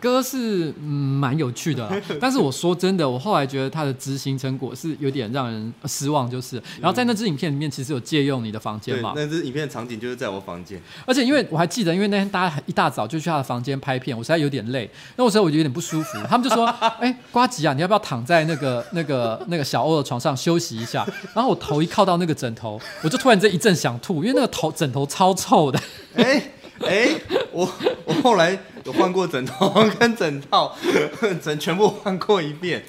[0.00, 0.82] 歌是嗯
[1.20, 6.56] 蛮有趣的啦，但是我说真的，我后来觉得他的执行成果是有点让人失望，就是。
[6.80, 9.12] 然后在那支影片里面，其实有借用你的房间嘛？
[9.14, 10.80] 那支影片的场景就是在我房间。
[11.04, 16.18] 而且因为我还记得，因为那天大家一大早就去他的房间拍片，我实在有点累，那我时候我就有点不舒服。
[16.26, 16.64] 他们就说
[16.98, 25.80] ：“哎、欸，呱吉啊，你要不要躺在那个那个那个小欧的床上休息一下？”然后我头一靠到那个枕头，我就突然间一阵想吐，因为那个头枕头超臭的。
[26.14, 26.42] 哎
[26.80, 27.08] 哎、
[27.52, 27.70] 我
[28.04, 28.58] 我后来。
[28.86, 30.74] 有换过枕头跟枕套，
[31.44, 32.82] 枕全部换过一遍。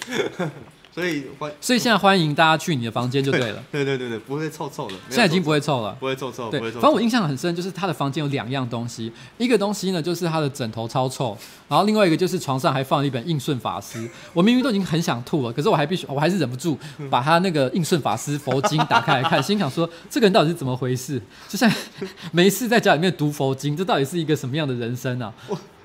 [0.94, 3.64] 所以欢，所以现在欢迎大家去你的房间就对了。
[3.72, 4.96] 对对对对，不会臭臭的。
[5.08, 6.50] 现在已经不会臭了，不会臭臭。
[6.50, 6.82] 对，不会臭臭。
[6.82, 11.38] 反正我印象很深，就是他的房间有两样东西，一个东西呢就是他的枕头超臭，
[11.70, 14.10] 然后另外一个就是床上还放了一本应顺法师。
[14.34, 16.78] 我明明都已经很想吐了，可是我还必须，我还是忍不住
[17.10, 21.22] 把他那个应顺法师佛经打开来看，心想说这个人到底是怎么回事？
[21.48, 21.72] 就像
[22.34, 25.34] 没事在家里面读佛经，这到底是一个什么样的人生啊？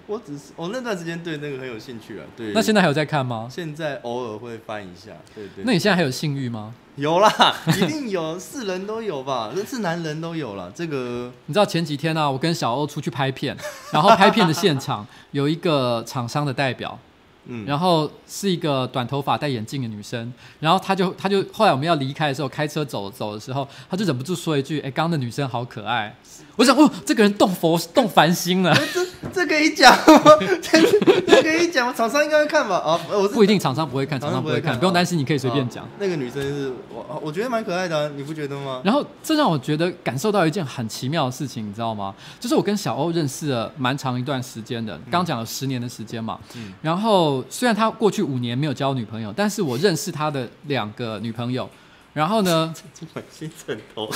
[0.07, 2.53] 我只是我那段时间对那个很有兴趣啊，对。
[2.53, 3.49] 那现在还有在看吗？
[3.51, 5.64] 现在偶尔会翻一下，对对，对。
[5.64, 6.75] 那你现在还有性欲吗？
[6.95, 7.31] 有啦，
[7.77, 10.71] 一定有，是人都有吧，是男人都有啦。
[10.75, 13.57] 这个你知道前几天呢、啊，我跟小欧出去拍片，
[13.92, 16.99] 然后拍片的现场有一个厂商的代表，
[17.47, 26.14] 嗯，然后是一个短头发戴眼镜的女生，然后她就她就后来我们要离开的时候，开车走走的时候，她就忍不住说一句：“哎，刚刚的女生好可爱。”
[26.57, 28.75] 我想，哦，这个人动佛动凡心了。
[28.92, 30.23] 这这可以讲吗？
[30.62, 30.81] 这
[31.21, 31.92] 这可以讲吗？
[31.95, 32.77] 厂商应该会看吧？
[32.77, 35.87] 啊，我不一定，厂商不会看，厂商不会看，不用担心，你可以随便讲。
[35.99, 38.81] 那个女生是我，我觉得蛮可爱的啊，你不觉得吗？
[38.83, 42.14] 然后这让我觉得感受到一件很奇妙的事情，你知道吗？
[42.40, 46.38] 就是我跟小欧认识了蛮长一段时间的，刚讲了十年的时间嘛。
[46.55, 46.73] 嗯。
[46.81, 51.69] 然后虽然他过去五年没有交女朋友，但是我认识他的两个女朋友。
[52.16, 52.72] 然后呢？
[53.12, 54.11] 买新枕头，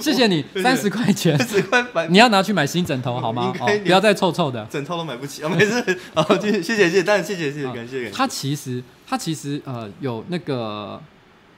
[0.00, 3.52] 谢谢你，三十块钱，三十块你要拿去买新枕头好吗？
[3.60, 5.50] 哦，不要再臭臭的，枕头都买不起啊！
[5.50, 8.10] 没事，好，谢谢谢谢，当然谢谢谢谢，感谢感谢。
[8.10, 10.98] 他其实他其实呃有那个。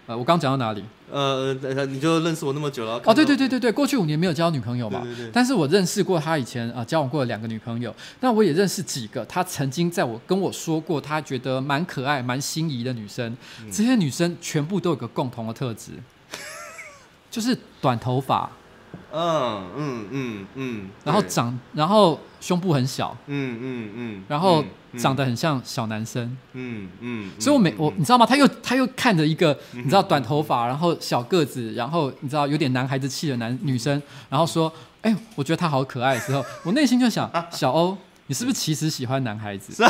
[0.06, 0.84] 呃，我刚讲到哪里？
[1.14, 1.54] 呃，
[1.86, 3.00] 你就认识我那么久了。
[3.04, 5.00] 哦，对对对对对，过去五年没有交女朋友嘛。
[5.02, 5.30] 对对对。
[5.32, 7.94] 但是我认识过他以前啊、呃，交往过的两个女朋友。
[8.18, 13.36] 那我也认识几个，他曾经在我跟我说过，他觉得蛮可爱、蛮心仪的女生。
[13.60, 15.92] 嗯、这些女生全部都有个共同的特质，
[17.30, 18.50] 就是短头发。
[19.14, 20.90] 嗯嗯嗯嗯。
[21.04, 23.16] 然后长，然后胸部很小。
[23.26, 24.24] 嗯嗯嗯。
[24.28, 24.64] 然后。
[24.96, 26.22] 长得很像小男生，
[26.52, 28.24] 嗯嗯，所以我每我你知道吗？
[28.24, 34.72] 他又他又看着一个你知道短头发，然后小个子，然后你知道有点男孩子气的男女生，然后说
[35.02, 37.98] ：“哎，我觉得他好可爱。”的时候，我内心就想： 小欧，
[38.28, 39.82] 你是不是其实喜欢男孩子？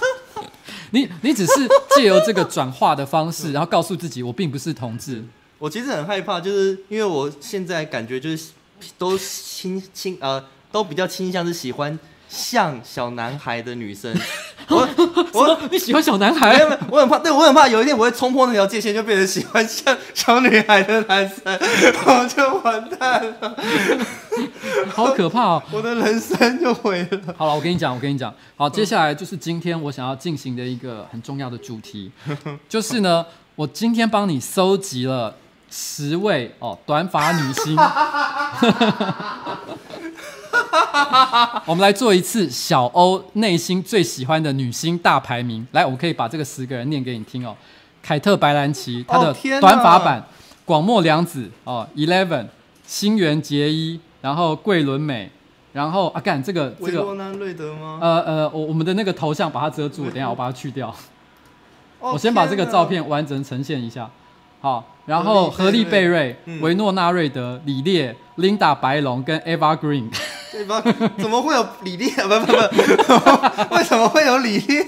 [0.92, 5.22] 你你只是借由这个转化的方式，然后告诉自己我并不是同志。
[5.58, 8.52] 我其实很害怕，就是因为我现在感觉就是
[8.96, 11.98] 都倾倾呃都比较倾向是喜欢。
[12.30, 14.14] 像小男孩的女生，
[14.68, 14.86] 我
[15.32, 16.60] 我你喜欢小男孩？
[16.90, 21.42] 我很怕，对我很怕有一天我会冲破那条界限，就变成喜欢像小女孩的男生，
[22.04, 23.56] 我就完蛋了，
[24.94, 25.62] 好可怕哦！
[25.72, 27.34] 我的人生就毁了。
[27.34, 32.12] 好了，我跟你讲，我跟你讲，好，接下来就是今天我想要进行的一个很重要的主题，
[32.68, 35.34] 就是呢，我今天帮你搜集了
[35.70, 37.76] 十位哦短发女星。
[41.66, 45.66] 我们来做一次小欧内心最喜欢的女星大排名。
[45.72, 47.56] 来，我们可以把这个十个人念给你听哦。
[48.02, 50.22] 凯特·白兰奇，她的短发版；
[50.64, 52.46] 广末凉子，哦，Eleven；
[52.86, 55.30] 新垣结衣，然后桂纶镁，
[55.72, 57.00] 然后啊，干这个这个。
[57.00, 57.98] 维诺纳瑞德吗？
[58.00, 60.94] 呃呃，我我们的那个头像把它遮住，等一下我把它去掉。
[62.00, 64.08] 我先把这个照片完整呈现一下。
[64.60, 70.10] 好，然后何莉·贝瑞、维诺纳瑞德、李烈、Linda 白龙跟 Eva Green。
[70.50, 70.82] 对吧？
[71.18, 72.10] 怎么会有李烈？
[72.16, 74.82] 不不不，为什么会有李烈？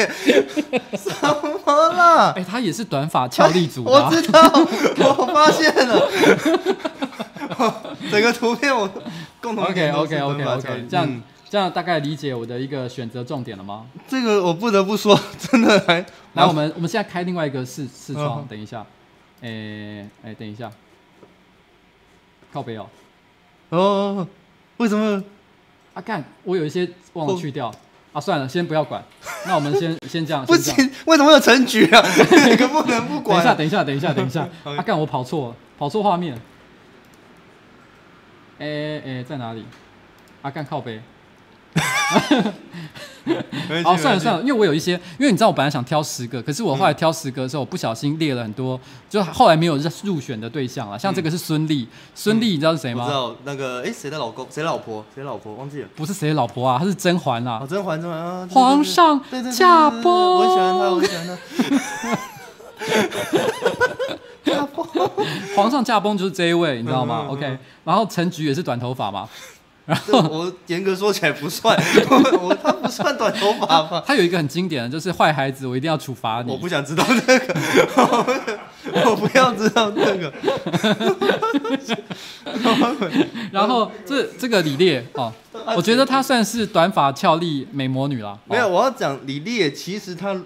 [0.95, 2.33] 什么了？
[2.33, 3.91] 哎，他也是短发俏丽组的。
[3.91, 4.41] 我知道，
[4.99, 6.09] 我发现了。
[8.11, 8.89] 整个图片我
[9.41, 13.87] 共同 OK OK OK OK，这样这样大概理解我的一个选择重点了吗？
[14.09, 16.45] 这个我不得不说，真的还来。
[16.47, 18.85] 我们我们现在开另外一个视视窗，等一下。
[19.43, 20.71] 哎哎，等一下，
[22.53, 22.89] 靠背哦。
[23.71, 24.29] 哦，
[24.79, 25.23] 为什么？
[25.95, 26.23] 啊，干！
[26.45, 27.73] 我有一些忘了去掉
[28.13, 29.03] 啊，算了，先不要管。
[29.47, 30.45] 那我们先先这样。
[30.47, 30.75] 不行，
[31.07, 32.03] 为什么有成局啊？
[32.49, 33.43] 你可不能不 管？
[33.57, 34.77] 等一下，等一下，等一下，等一下。
[34.77, 34.99] 啊，干！
[34.99, 36.35] 我跑错了，跑错画面。
[38.59, 39.65] 哎哎，在哪里？
[40.43, 41.01] 啊，干靠北。
[43.85, 50.99] 好，算了算了，因为我有一些，因为你知道我本来想挑十个，可是我后来挑十个的时候，我不小心列了很多，就后来没有入选的对象了。
[50.99, 53.05] 像这个是孙俪，孙俪你知道是谁吗？
[53.05, 54.47] 我知道那个，哎，谁的老公？
[54.51, 55.05] 谁老婆？
[55.15, 55.55] 谁老婆？
[55.55, 55.89] 忘记了。
[55.95, 57.65] 不是谁老婆啊，她是甄嬛啊。
[57.69, 58.49] 甄嬛，甄嬛。
[58.49, 59.21] 皇上
[59.53, 60.13] 驾崩。
[60.13, 61.37] 我喜欢她，我喜欢她。
[64.45, 64.87] 驾崩。
[65.55, 69.29] 皇上驾崩就是这一位，你知道吗？OK，然后陈菊也是短头发嘛。
[69.87, 71.77] 然后我严格说起来不算，
[72.41, 74.05] 我他不算短头发吧？
[74.07, 76.53] 他有一个很经典的，就是坏孩子，我一定要处罚你。
[76.53, 77.55] 我不想知道这个，
[79.11, 80.33] 我不要知道这个。
[83.51, 85.33] 然后这这个李烈哦，
[85.77, 88.39] 我觉得她算是短发俏丽美魔女了。
[88.47, 90.37] 没有，我要讲李烈，其实她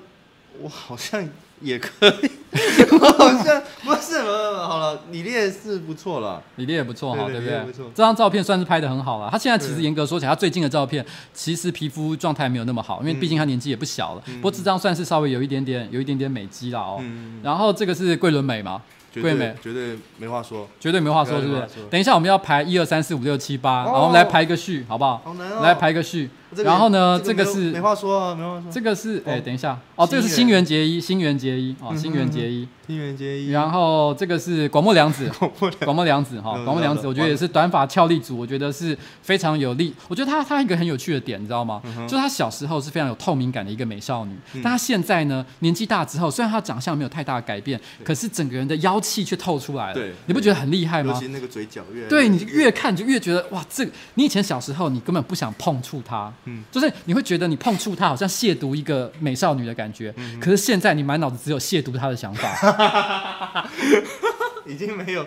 [0.61, 1.29] 我好像
[1.65, 2.31] 也可以，
[3.01, 7.59] 好像不是，好了，李烈是不错了，李烈也不错哈，对不对？
[7.95, 9.29] 这张照片算是拍的很好了。
[9.33, 14.23] 他现在其实严格说起来，他最近的照片其实皮肤状态没有那么好，因为毕竟他年纪也不小了。
[14.27, 17.03] 不过这张算是稍微有一点点，有一点点美肌了哦。
[17.43, 18.83] 然后这个是桂纶镁嘛？
[19.23, 21.63] 桂美绝对没话说，绝对没话说，是不是？
[21.89, 25.23] 等一下我们要排一二三四五六七八，然后我们来排一个序，好不好？
[25.25, 25.61] 好难哦。
[25.63, 26.29] 来排一个序。
[26.63, 28.71] 然后呢，这个是没话说啊，没话说。
[28.71, 33.51] 这个是哎，等一下哦，这个是新垣结衣，新垣结衣哦，新垣结衣，新垣结衣。
[33.51, 35.31] 然后这个是广末凉子，
[35.85, 39.95] 广末凉子哈，广末凉子，我觉得也是短发俏丽组，我觉得是非常有力。
[40.09, 41.81] 我觉得她她一个很有趣的点，你知道吗？
[42.07, 50.03] 就是她小时候是非常有透明感的一个美少女，但她现在呢，年纪大之后，虽然她长相没有太大的改变，可是整个人的妖气却透出来了。
[50.27, 51.15] 你不觉得很厉害吗？
[51.15, 52.07] 尤其那个嘴角越……
[52.09, 57.25] 对，你越看就越觉得哇，这你以前小时候你根本不想碰触她，嗯，就是你会。
[57.25, 63.67] 觉得你碰触她好像亵渎一个美少女的感觉，嗯、可是现在你满脑子只有亵渎她的想法，
[64.69, 65.27] 已经没有，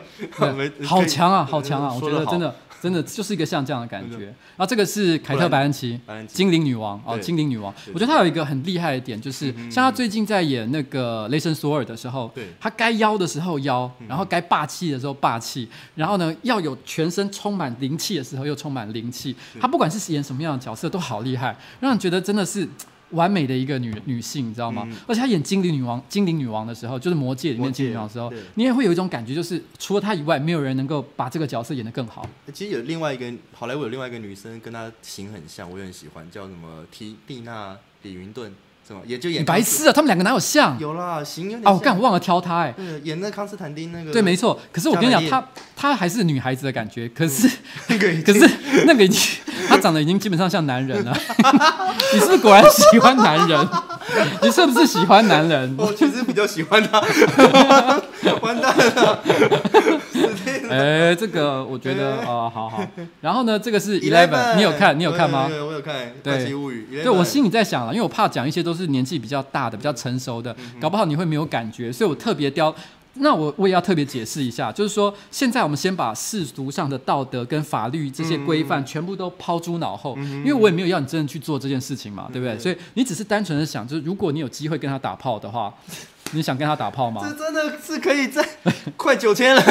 [0.86, 1.92] 好强啊，好强啊！
[1.92, 2.56] 我觉得真的。
[2.82, 7.74] 真的就是一个像这样的感觉，然后这个是凯特·白恩奇，精灵女王哦，精灵女王。
[7.94, 19.36] 我觉得她有一个很厉害的点，就是像她最近在演那个《雷神索尔》的时候，她该妖的时候妖，然后该霸气的时候霸气，然后呢要有全身充满灵气的时候又充满灵气。
[19.60, 22.68] 她不管是演什么样的角色都好厉害，让人觉得真的是。
[23.12, 24.84] 完美的一个女女性，你知道吗？
[24.86, 32.28] 嗯、而且她演精灵女王、精灵女王的时候，就是魔戒里面精灵女王的时候，你也会有一种感觉，就是除了她以外，没有人能够把这个角色演得更好。
[32.54, 38.54] 其实有另外一个好莱坞有另外一个女生跟她型很像，我也很喜欢，叫什么提蒂娜·李云顿。
[39.06, 39.92] 也就演白痴啊！
[39.92, 40.80] 他们两个哪有像？
[40.80, 41.64] 有啦，行有点。
[41.66, 42.74] 哦，我干，我忘了挑他哎。
[43.04, 44.14] 演那康斯坦丁那个。
[44.14, 44.58] 对，没错。
[44.72, 47.06] 可是我跟你讲，她她还是女孩子的感觉。
[47.10, 47.52] 可是
[47.90, 48.50] 那个，可是
[48.86, 49.20] 那个已经，
[49.68, 51.16] 他长得已经基本上像男人了。
[52.14, 53.68] 你是不是果然喜欢男人？
[54.42, 55.76] 你是不是喜欢男人？
[55.78, 57.00] 我确实比较喜欢他。
[58.42, 59.20] 完蛋了。
[60.70, 62.82] 哎，这个我觉得啊，好好。
[63.22, 64.98] 然后呢，这个是 Eleven，你有看？
[64.98, 65.48] 你有看吗？
[65.50, 65.96] 我有看。
[66.24, 66.46] 对，
[67.04, 72.74] 对，我心里在想了，因为我怕讲一些都是年纪比较大的、比较成熟的，搞不好你会没有感觉，所以我特别雕。
[73.20, 82.58] 那我我也要特别解释一下，就是说，现在我们先把世俗上的道德跟法律这些规范全部都抛诸脑后，因为我也没有要你真的去做这件事情嘛，对不对？
[82.60, 85.74] 所以你只是单纯的想，就是如果你有机会跟他打炮的话。
[86.34, 87.22] 你想跟他打炮吗？
[87.24, 88.46] 这真的是可以在
[88.98, 89.64] 快九千人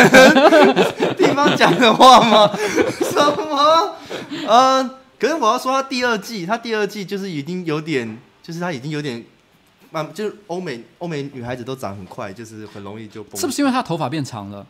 [1.15, 2.51] 地方讲的话吗？
[2.99, 3.95] 什么？
[4.47, 9.23] 呃，可是我要说，他第二季，他第二季就是已经有点，就是他已经有点，
[9.97, 13.41] 啊，就是欧美欧美女孩子都长很快，就是很容易就崩。
[13.41, 14.67] 是不是因为她头发变长了，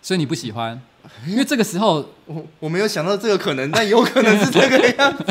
[0.00, 0.80] 所以你不喜欢？
[1.26, 5.24] 因为这个时候， 我我没有想到这个可能，但有可能是这个样子。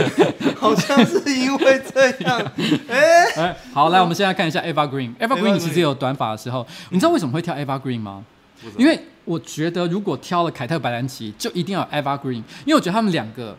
[0.56, 2.40] 好像是因为这样，
[2.88, 5.14] 哎、欸，好，来，我们现在看一下 Eva Green。
[5.16, 8.24] Eva Green 其实有短发的时候，你知道为什么会挑 Eva Green 吗？
[8.78, 13.54] 因为我觉得如果挑了凯特·白兰奇，就一定要 Eva Green，因为我觉得他们两个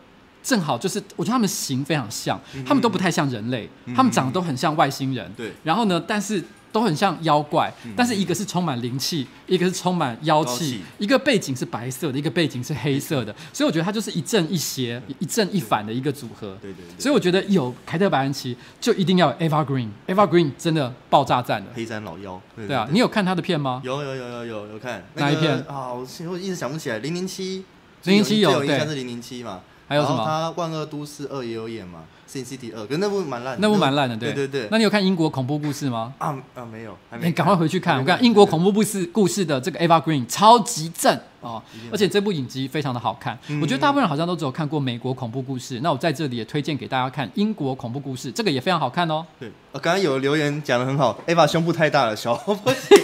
[0.47, 5.29] 正好就是，我觉得他们型非常像，他们都不太像人类，他们长得都很像外星人。
[5.35, 6.41] 对，然后呢，但是。
[6.69, 16.55] 都很像妖怪，但是一个是充满灵气，一个是充满妖气，一个背景是白色的，一个背景是黑色的，所以我觉得它就是一正一邪、一正一反的一个组合。
[16.61, 16.83] 对对。
[16.99, 22.39] 所以我觉得有凯特·白兰奇就一定要有 Eva Green，Eva Green 真的爆炸赞的黑山老妖。
[22.55, 23.81] 对啊，你有看他的片吗？
[23.83, 25.93] 有有有有有有看哪一片啊？
[25.93, 26.99] 我我一直想不起来。
[26.99, 27.63] 零零七，
[28.03, 29.61] 零零七有印象是零零七嘛？
[29.87, 30.23] 还有什么？
[30.25, 34.67] 他《万恶都市二》也有演嘛？Sin City 二，可是那部蛮烂，那部蛮烂的，对对对。
[34.69, 36.13] 那你有看英国恐怖故事吗？
[36.17, 37.97] 啊啊，没有，还没你赶快回去看。
[37.97, 43.37] 我看英国恐怖故事故事的这个 Ava Green 超级正哦，而且这部影集非常的好看。
[43.61, 49.25] 我觉得大部分人好像都只有看过美国恐怖故事，那我在这里也推荐给大家看英国恐怖故事，这个也非常好看哦。
[49.39, 52.97] 对，我刚刚有留言讲的很好，Ava 胸部太大了，小不行。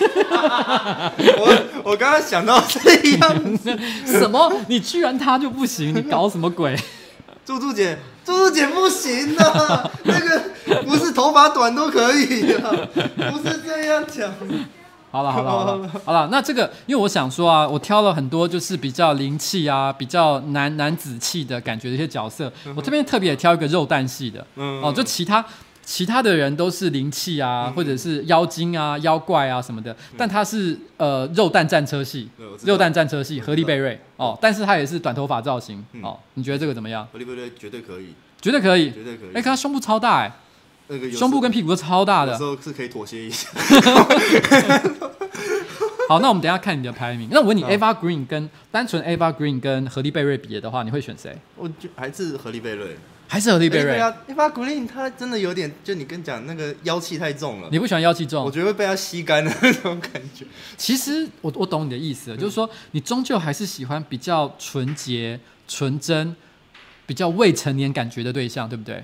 [1.40, 2.80] 我我刚刚想到这
[3.18, 3.58] 样，
[4.06, 4.52] 什么？
[4.68, 5.94] 你居然他就不行？
[5.96, 6.78] 你搞什么鬼？
[7.46, 7.98] 猪猪姐。
[8.26, 10.42] 猪猪姐不行的， 那个
[10.86, 12.88] 不是头发短都可以的，
[13.30, 14.32] 不是这样讲。
[15.12, 25.44] 好了好了好了好了，那这个因为我想说啊，我挑了很多就是比较灵气啊、比较男男子气的感觉的一些角色，我这边特别也挑一个肉蛋系的，哦，就其他。
[25.86, 32.30] 其他的人都是灵气啊，或者是妖精啊、妖怪啊什么的，但他是呃肉弹战车系，
[32.66, 37.08] 肉弹战车系，荷莉贝瑞哦，但是他也是短头发造型哦，你觉得这个怎么样？
[37.12, 39.30] 荷莉贝瑞绝对可以，绝对可以，绝对可以。
[39.34, 40.32] 哎，可他胸部超大哎，
[40.88, 43.50] 那个胸部跟屁股都超大的，有时候是可以妥协一下。
[46.10, 47.30] 好，那我们等一下看你的排名。
[47.32, 51.36] 那我问你，Ava Green 跟单纯 Ava Green 跟荷莉贝瑞比的话，你会选谁？
[51.56, 52.98] 我就还是荷莉贝瑞。
[53.34, 54.00] 还是何丽贝瑞。
[54.28, 57.70] 伊法古令他真的有点，就你跟讲那个妖气太重了。
[57.72, 58.46] 你不喜欢妖气重？
[58.46, 60.46] 我觉得会被他吸干的那种感觉。
[60.78, 66.36] 其实我我懂你的意思了，嗯、就是说你终究还是喜欢比较纯洁、纯真、
[67.08, 69.04] 比较未成年感觉的对象，对不对？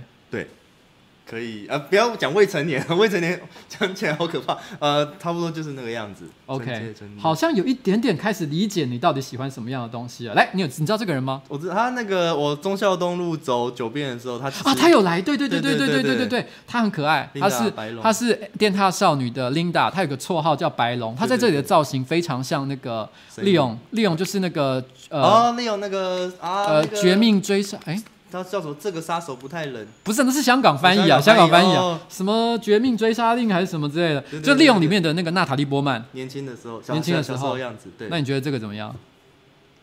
[1.30, 1.40] 对。
[1.40, 4.58] 可以啊，不要讲未成年， 未成年讲起来好可怕。
[4.80, 6.26] 呃，差不多就是那个样子。
[6.48, 10.34] OK，好像有一点点开始理解你到底喜欢什么样的东西了。
[10.34, 11.42] 来，你有你知道这个人吗？
[11.48, 17.72] 我知道他那个我忠孝东路走九遍的时候，他啊，他有来，对对对对对对对对对，他很可爱，他是
[18.02, 23.08] 他是电塔少女的 Linda，他有个绰号叫白龙，他在这里的造型非常像那个
[23.38, 28.02] 利勇，利勇就是那个呃哦，利勇那个啊呃绝命追杀哎。
[28.32, 28.76] 他叫什么？
[28.80, 37.90] 这个杀手不太冷，不是，那是香港翻译啊，香港翻译啊，什么绝命追杀令还是什么之类的，就利用里面的那个娜塔莉波曼，年轻的时候，年轻的时候样子。
[37.98, 38.96] 对，那你觉得这个怎么样？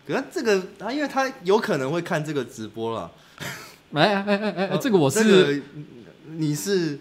[0.06, 3.10] 可是这个他，因为他有可能会看这个直播了。
[3.92, 5.62] 哎哎哎哎哎，这个我是，
[6.36, 6.98] 你是。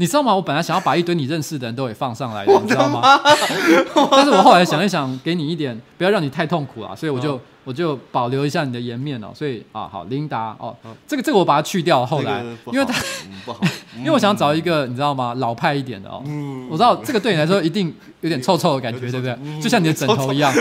[0.00, 0.32] 你知道吗？
[0.32, 3.20] 我本来想要把一堆你认识的人都给放上来的， 你知道吗？
[4.12, 9.28] 但是我后来想一想，给你一点，不要让你太痛苦了，所以我就、哦、我就保留一下你的颜面哦。
[9.34, 12.06] 所以啊，好，琳达哦，哦这个这个我把它去掉。
[12.06, 12.94] 后来， 因为他、
[13.28, 13.58] 嗯、不好，
[13.98, 15.34] 因为我想找一个你知道吗？
[15.38, 16.22] 老派一点的哦。
[16.26, 19.36] 嗯、我知道这个对你来说一定有点臭臭的感觉，对不对？
[19.42, 20.54] 嗯、就像你的枕头一样，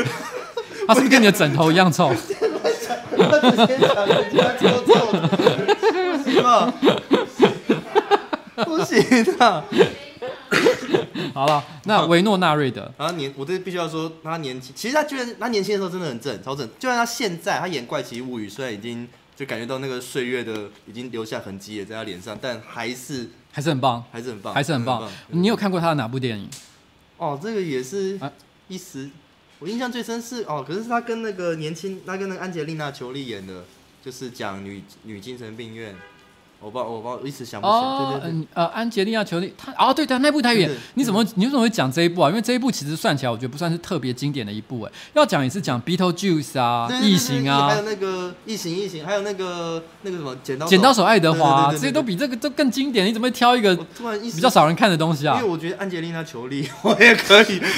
[0.87, 2.09] 它是不是跟你的枕头一样臭？
[2.09, 2.15] 不
[7.35, 7.46] 行
[9.37, 9.63] 的。
[11.33, 16.67] 好了，那维诺纳瑞德，他年，我这必须要说，他年轻，其实他居然他年轻的时候真的很正，超正。
[16.79, 25.01] 就算他现在他演《怪奇物语》，虽然已经就感觉到那个岁月的已经留下痕迹也在他脸上，但还是还是很棒，还是很棒，还是很棒。
[25.01, 26.49] 很棒，你有看过他的哪部电影？
[27.17, 28.19] 哦，这个也是
[28.67, 29.09] 一时，
[29.59, 33.63] 我印象最深是哦，可是他跟那个年轻，他跟那个安杰丽娜·裘丽演的，
[34.03, 35.95] 就是讲女女精神病院。
[36.59, 37.79] 我不，我不，我一时想不起来。
[37.79, 40.69] 哦，嗯，呃，安吉丽娜·裘莉，他，哦，对对，那部太远。
[40.95, 42.29] 你怎么，你为什么会讲这一部啊？
[42.29, 44.81] 因为这一部其实算起来，我觉得不算是特别经典的一部。
[44.81, 53.05] 哎，要讲也是讲《Beetlejuice》啊，《异形》啊，还有那个《异形》，异形，还有那个那个什么《剪刀剪刀手爱德华》，这些都比这个都更经典。
[53.05, 55.37] 你怎么会挑一个比较少人看的东西啊？
[55.37, 57.61] 因为我觉得安吉丽娜·裘莉，我也可以。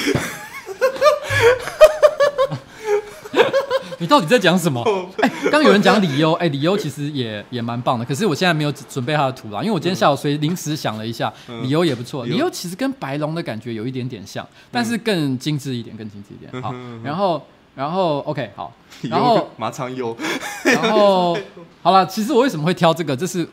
[4.00, 4.84] 你到底在讲什么？
[5.22, 8.04] 哎，刚有人讲李优，哎，李优其实也也蛮棒的。
[8.04, 11.32] 可是我现在没有准备他的图啦，因为我今天下午所以临时想了一下，
[11.62, 12.26] 李优也不错。
[12.26, 16.64] 李优其实跟白龙的感觉有一点点像，但是更精致一点，更精致一点。
[16.64, 16.74] 好，
[17.04, 17.46] 然后
[17.76, 20.16] 然后 OK 好，然后马场优，
[20.64, 21.38] 然后
[21.82, 23.16] 好了，其实我为什么会挑这个？
[23.16, 23.48] 这是。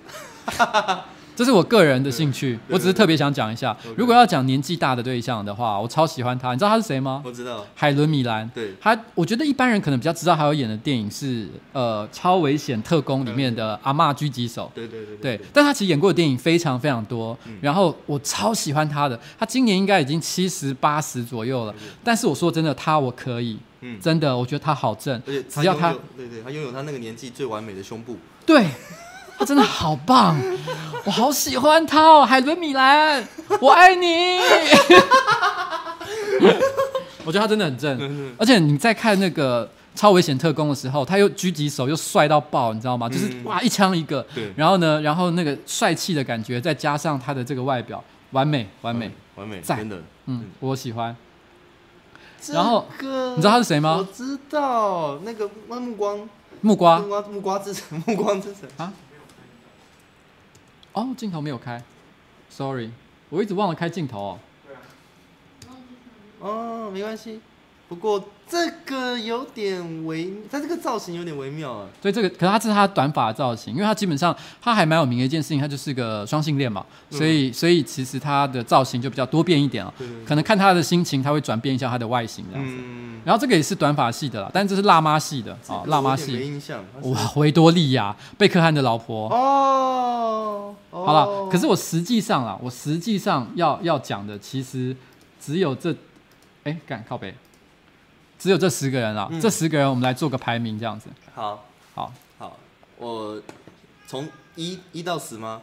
[1.36, 3.76] 这是我个人的兴趣，我只是特别想讲一下。
[3.94, 6.52] 如果要讲年纪大的对象的话，我超喜欢他。
[6.52, 7.22] 你知道他是谁吗？
[7.24, 8.50] 我知道，海伦米兰。
[8.54, 14.72] 对，他我觉得一般人可能比较知道，还有演的电影是呃《超危险特工》里面的阿嬷狙击手。
[14.74, 15.40] 对对对对。
[15.52, 19.20] 但他其实演过的电影非常非常多，然后我超喜欢他的。
[19.38, 23.58] 他今年应该已经七十八十左右了，但是我说真的，他我可以，
[24.00, 28.16] 真的，我觉得他好正，而且只要他，对对，他拥有他那个年纪最完美的胸部。
[28.46, 28.66] 对。
[29.38, 30.36] 他真的好棒，
[31.04, 33.26] 我好喜欢他哦，海伦米兰，
[33.60, 34.38] 我爱你。
[37.24, 43.08] 我觉得他真的很正，而且你在看那个超危险特工的时候，他又狙击手又帅到爆，你知道吗？
[43.08, 44.24] 就是哇一枪一个，
[44.54, 51.14] 然后呢，然后那个帅气的感觉，再加上他的这个外表，完美，完美，完美，真的，嗯，我喜欢。
[52.52, 53.96] 然后你知道他是谁吗？
[53.98, 56.28] 我知道，那个木光，
[56.60, 58.92] 木瓜，木瓜，木瓜之城，木光之城啊。
[60.96, 61.82] 哦，镜头没有开
[62.48, 62.90] ，sorry，
[63.28, 64.38] 我一直忘了开镜头哦。
[64.66, 64.80] 对啊。
[66.40, 67.38] 哦，没关系。
[67.86, 68.18] 不过
[68.48, 71.88] 这个有点微，它这个造型有点微妙啊。
[72.00, 79.92] 所以这个，可是它是它短发的造型，因为它基本上它还蛮有名的一件事情，它就是个双性恋嘛，所以所以其实它的造型就比较多变一点啊。
[80.24, 82.74] 可能看他的心情，他会转变一下他的外形这样子。
[82.78, 83.20] 嗯。
[83.24, 86.32] 然后这个也是短发系的啦，但这是辣妈系的啊，辣妈系。
[86.32, 86.84] 没印象。
[87.02, 89.28] 哇，维多利亚贝克汉的老婆。
[89.30, 90.72] 哦。
[90.90, 94.96] 好了，可是我实际上啊，我实际上要要讲的其实
[95.40, 95.94] 只有这，
[96.62, 97.34] 哎，干靠北。
[98.46, 101.08] 只有这十个人啊，嗯、这十个人我们来做个排名，这样子。
[101.34, 101.64] 好，
[101.96, 102.56] 好，好，
[102.96, 103.42] 我
[104.06, 105.62] 从一一到十吗？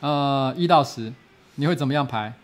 [0.00, 1.12] 呃，一到十，
[1.54, 2.34] 你会怎么样排？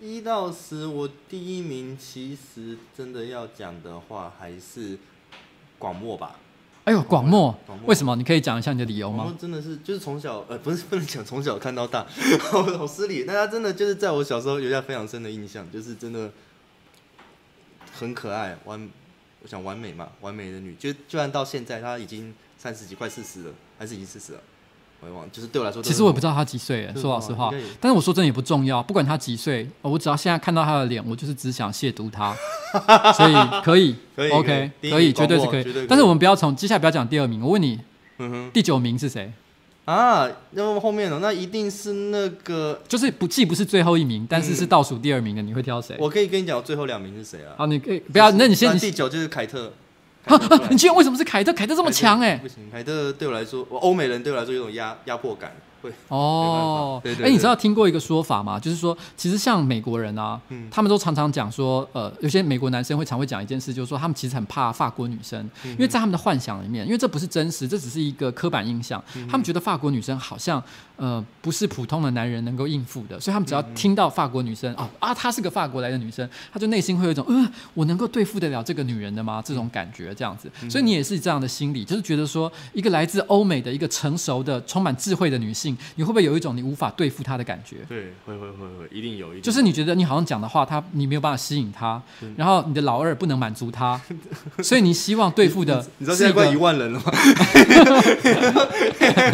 [0.00, 4.98] 一到十，我第一名其实真的要讲的话，还是
[5.78, 6.34] 广末吧。
[6.82, 8.16] 哎呦，广末，为什么？
[8.16, 9.32] 你可以讲一下你的理由吗？
[9.38, 12.04] 真的是，就是从小，呃，不是不能讲从小看到大，
[12.50, 13.22] 好好失礼。
[13.24, 16.28] 但他真的就是在我小时候留下非常深的印象，就是真的。
[18.00, 18.88] 很可爱，完，
[19.42, 24.40] 我想完美嘛，完美的女，就就算到现在，她已经三十几，快四十了，还是已经四十了。
[25.02, 27.50] 我也忘了，就是对我来说，其实我也不知道他几岁，说老实话。
[27.80, 32.36] 但是我说真的也不重要，不管他几岁，我只要现在看到他的脸，我就是只想亵渎他。
[33.14, 35.86] 所以可以， 可以，OK，可以，绝对是可以。
[35.88, 37.80] 但是我们不要从接下来不要讲第二名，我问你，
[38.52, 39.32] 第九名是谁？
[39.84, 41.18] 啊，那么后面呢？
[41.20, 45.96] 那一定是那个，就是不既不是最后一名，但是是倒数第二名的，你会挑谁？
[45.98, 47.54] 我可以跟你讲，最后两名是谁啊？
[47.56, 49.72] 好，你可以不要，那你先，第九就是凯特。
[50.70, 51.52] 你居然为什么是凯特？
[51.52, 52.36] 凯特这么强哎！
[52.36, 55.50] 不行，凯特对我来说，我欧美人对我来说有种压压迫感。
[55.82, 58.58] 会哦，哎，你知道听过一个说法吗？
[58.58, 70.62] 就是说，其实像美国人啊，嗯、他们都常常讲说，呃，有些美国男生会常会讲一件事，就是说他们其实很怕法国女生，嗯、因为在他们的幻想里面，因为这不是真实，这只是一个刻板印象，嗯、他们觉得法国女生好像
[71.00, 79.42] 呃不是普通的男人能够应付的，所以他们只要听到法国女生、嗯、哼哦啊，她是个法国来的女生，他就内心会有一种，嗯、呃，我能够对付得了这个女人的吗？
[79.42, 86.54] 这种感觉这样子，所以你也是这样的心理，就是觉得说，一个来自欧美的一个成熟的、充满智慧的女性，你会不会有一种？
[86.54, 89.42] 你无法对付她的感觉，对，会会会会，一定有一点。
[89.42, 93.98] 就是你觉得你好像讲的话，她你没有办法吸引他，嗯、然后你的老二不能满足她，
[94.62, 97.04] 所以你希望对付的你，你知道现在快一万人了吗？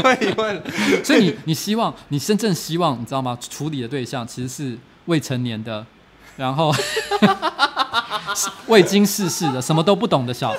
[0.03, 0.63] 快一万人，
[1.05, 3.37] 所以你你希望你真正希望你知道吗？
[3.41, 5.85] 处理的对象其实是未成年的，
[6.37, 6.73] 然后
[8.69, 10.55] 未经世事的，什么都不懂的小。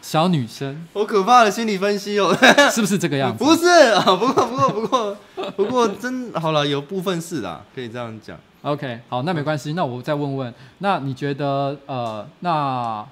[0.00, 2.34] 小女生，好可怕的心理分析哦，
[2.72, 3.44] 是不是这个样子？
[3.44, 5.16] 不是啊，不过不过不过
[5.54, 8.38] 不过真好了，有部分是啦，可以这样讲。
[8.62, 13.06] OK，好，那没关系，那我再问问，那你觉得呃，那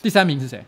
[0.00, 0.64] 第三名是谁？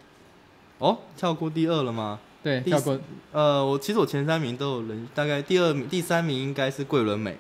[0.79, 2.19] 哦，跳过第二了吗？
[2.43, 2.99] 对，跳过。
[3.33, 7.37] 呃，我其实我前三名都有人，大概第二名、第三名应该是桂纶镁。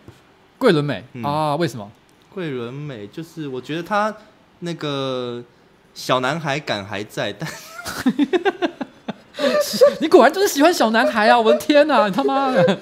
[0.58, 1.56] 桂纶镁、嗯、啊？
[1.56, 1.90] 为什么？
[2.34, 4.14] 桂纶镁就是我觉得他
[4.60, 5.44] 那个。
[5.94, 7.50] 小男孩感还在，但
[10.00, 11.36] 你果然就是喜欢小男孩啊！
[11.36, 12.78] 我的天哪， 你他妈的！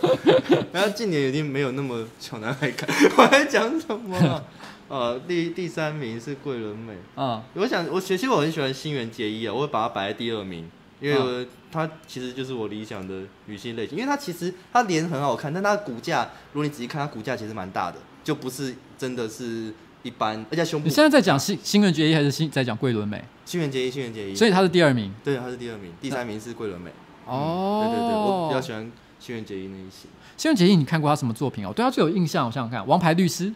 [0.70, 2.86] 然后近年已经没有那么小男孩感，
[3.16, 4.44] 我还讲什么、啊？
[4.88, 7.42] 呃，第第三名是桂纶镁啊。
[7.54, 10.70] 我想，我其实我很喜欢新垣结衣啊，我会把它摆在第二名，
[11.00, 19.72] 因为她其实就是我理想的女性类型，因为她其实她脸很好看，但她的骨架，如果你仔细看，她骨架其实蛮大的，就不是真的是。
[20.02, 20.88] 一般，而且胸部。
[20.88, 23.22] 你现在在讲新新垣结衣还是新在讲桂纶镁？
[23.44, 24.34] 新垣结衣，新垣结衣。
[24.34, 25.12] 所以她是第二名。
[25.22, 26.90] 对，她是第二名，第三名是桂纶镁。
[27.26, 30.08] 哦、嗯，对对对，我比较喜欢新垣结衣那一型。
[30.38, 31.72] 新垣结衣，你看过她什么作品哦？
[31.76, 33.50] 对她最有印象，我想想看，《王牌律师》。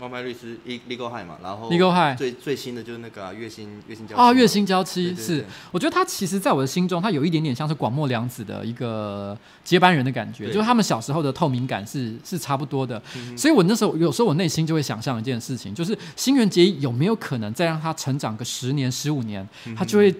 [0.00, 13.00] 王牌律师，Legal High 嘛，然后 Legal High 最最新的就是那个月薪月薪娇妻啊，月薪娇妻是，我觉得他其实在我的心中，他有一点点像是广末凉子的一个接班人的感觉，就是他们小时候的透明感是是差不多的，
[13.36, 19.46] 所以我那时候有时候我内心就会想象一件事情，就是新垣结衣有没有可能再让他成长个十年十五年，
[19.76, 20.14] 他就会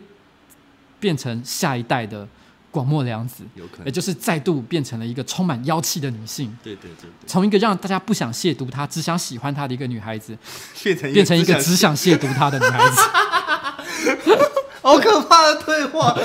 [0.98, 2.28] 变成下一代的。
[2.70, 6.56] 广末凉子，有可能，也就是再度变成了一个充满妖气的女性。
[6.62, 10.36] 对对对，从一个让大家不想亵渎她，只想喜欢她的一个女孩子，
[11.12, 13.00] 变成一个只想亵渎她的女孩子。
[14.82, 16.16] 好可怕的对话！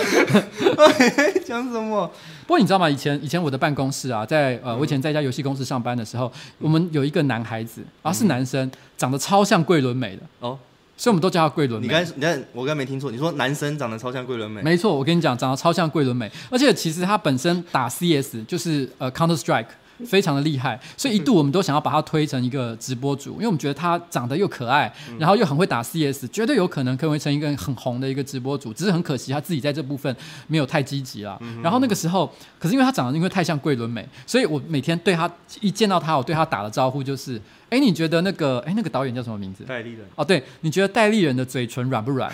[1.45, 2.09] 讲什么？
[2.47, 2.89] 不过你知道吗？
[2.89, 10.57] 以前以前我的办公室啊，在呃，我以前在一家游戏公司上班的时候，我们有一个男孩子，啊，是男生，长得超像桂纶镁的哦。
[10.97, 11.87] 所以我们都叫他桂纶镁。
[11.87, 14.61] 你刚，你刚，我刚没听错，你说男生长得超像桂纶镁。
[14.61, 19.67] 没错，我跟你讲，长得超像桂纶镁，而且其实他本身打 CS 就是呃 Counter Strike。
[20.05, 28.73] 非常的厉害，所以一度我们都想要把他推成一个直播主，因为我们觉得他长得又可爱，然后又很会打 CS，绝对有可能可以成一个很红的一个直播主。
[28.73, 30.13] 只是很可惜他自己在这部分
[30.47, 31.39] 没有太积极啦。
[31.61, 35.31] 然后那个时候，可是因为他长得因为太像桂纶镁，所以我每天对他
[35.61, 37.39] 一见到他，我对他打的招呼就是：
[37.69, 39.63] 哎，你觉得那个哎那个导演叫什么名字？
[39.63, 40.05] 戴立人。
[40.15, 42.31] 哦，对，你觉得戴立人的嘴唇软不软？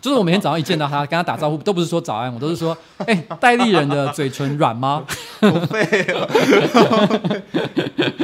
[0.00, 5.04] 就是我每天早上一见到他，跟他打招呼，都不是说早安，我都是说，哎、欸，戴立人的嘴唇软吗？
[5.40, 6.26] 好废哦！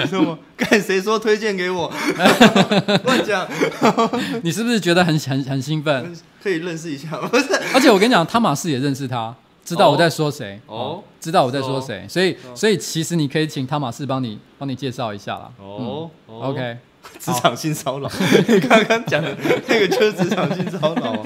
[0.06, 0.38] 什么？
[0.56, 1.92] 看谁说推荐给我？
[3.04, 3.46] 乱讲！
[4.42, 6.16] 你是不是觉得很很很兴奋？
[6.42, 7.28] 可以认识一下吗？
[7.30, 7.46] 不是。
[7.74, 10.58] 而且我跟你讲，汤马士也认识他，知道我在说谁。
[10.66, 11.02] 哦。
[11.20, 15.50] 知道我在说谁，所以所以其实你可以请汤马士帮你帮你介绍一下啦。
[15.58, 16.08] 哦。
[16.28, 16.78] 嗯、OK。
[17.18, 18.10] 职场性骚扰，
[18.48, 19.36] 你刚刚讲的
[19.68, 21.24] 那个就是职场性骚扰。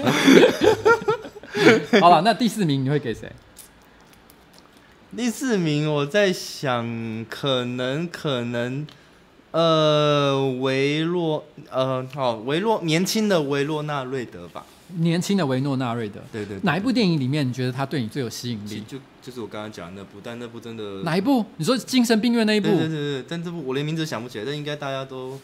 [2.01, 3.31] 好了， 那第四名你会给谁？
[5.17, 8.87] 第四名我在想，可能可能，
[9.51, 14.65] 呃，维洛，呃，好，维洛年轻的维洛纳瑞德吧。
[14.97, 16.61] 年轻的维诺纳瑞德，对对，对。
[16.63, 18.83] 哪一部电影里面你觉得他对你最有吸引力？
[18.89, 21.45] 就就是我刚刚讲的那部，但那部真的哪一部？
[21.57, 22.69] 你说精神病院那一部？
[22.69, 25.39] 对对对对，但这部我连名字想不起来，但应该大家都。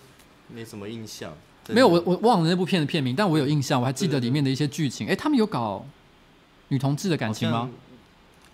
[0.54, 1.32] 没什么印象，
[1.68, 5.08] 没有我我忘了那部片的片名，但我有印象，我还记得里面的一些剧情。
[5.08, 5.84] 哎，他们有搞
[6.68, 7.68] 女同志的感情吗？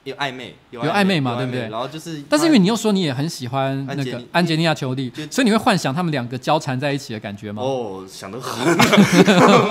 [0.05, 1.69] 有暧昧，有暧昧嘛，对不对？
[1.69, 7.63] 然后就是，但是因为你又说你也很喜欢那个安吉莉娜裘莉，所以你会幻想他们两个交缠在一起的感觉吗？
[7.63, 8.77] 哦，想得很，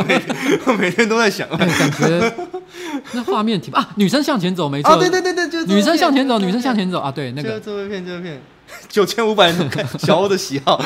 [0.08, 2.34] 每 每天都在想，感觉
[3.12, 8.42] 那画面挺啊，女生向前走，没错，对对对对，就是女生向前走，女生向前走啊，对，那个这部片，这部片，
[8.90, 10.84] 九千五百人看小欧的喜好。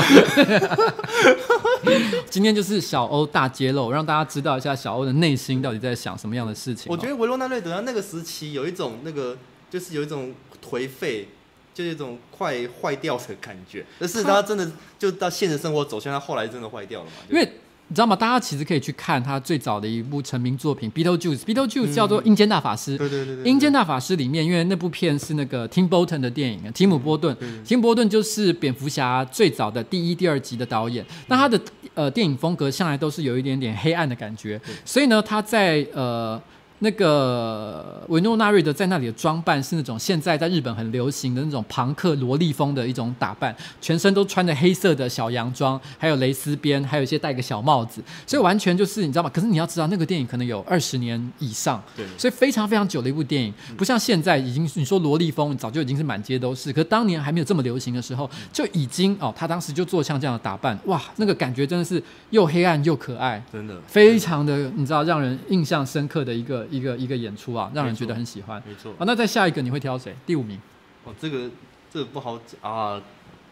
[2.30, 6.88] 今天就是小欧大揭露，让大家知道一下小欧的内心到底在想什么样的事情。
[6.90, 9.38] 我觉得维罗纳瑞德他那个时期有一种那个，
[9.70, 10.34] 就是有一种
[10.64, 11.30] 颓废，
[11.74, 13.86] 就是一种快坏掉的感觉。
[14.00, 17.12] 但是他真的就到现实生活走向，他后来真的坏掉了嘛？
[17.30, 17.52] 因为。
[17.88, 18.16] 你知道吗？
[18.16, 22.96] 大家其实可以去看他最早的一部成名作品《Beetlejuice》，Beetlejuice 叫做《阴间大法师》。
[22.98, 23.46] 对对对对。
[23.46, 27.36] 阴间大法师里面，因为那部片是那个 Tim Burton 的电影，提姆·波顿。
[27.64, 31.06] 提姆·波顿就是蝙蝠侠最早的第一、第二集的导演。
[31.28, 31.60] 那他的
[31.94, 36.42] 呃电影风格向来都是有一点点黑暗的感觉，所以呢，他在呃。
[36.80, 49.32] 那个维诺纳瑞德在那里的装扮是那种现在在日本很流行的那种庞克萝莉风的一种打扮，全身都穿着黑色的小洋装，还有蕾丝边，还有一些戴个小帽子，所以完全就是你知道吗？
[49.34, 66.65] 可是你要知道，那个电影可能有二十年以上，对，所以非常非常久的一部电影，不像现在已经你说萝莉风早就已经是满街都是，可是当年还没有这么流行的时候，就已经哦，他当时就做像这样的打扮，哇，那个感觉真的是又黑暗又可爱，真的非常的你知道让人印象深刻的一个。
[66.70, 68.62] 一个一个演出啊，让人觉得很喜欢。
[68.68, 68.92] 没错。
[68.94, 70.16] 啊，那再下一个你会挑谁？
[70.26, 70.60] 第五名。
[71.04, 71.50] 哦，这个
[71.92, 73.02] 这个不好讲啊，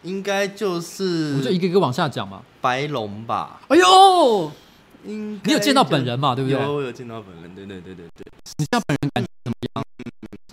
[0.02, 1.36] 应该就是。
[1.38, 2.42] 我就一个一个往下讲嘛。
[2.60, 3.60] 白龙吧。
[3.68, 4.50] 哎呦，
[5.02, 6.34] 你有见到本人嘛？
[6.34, 6.60] 对不对？
[6.60, 7.54] 有，我有见到本人。
[7.54, 8.26] 对对对对对。
[8.58, 9.84] 你见到本人感觉怎么样？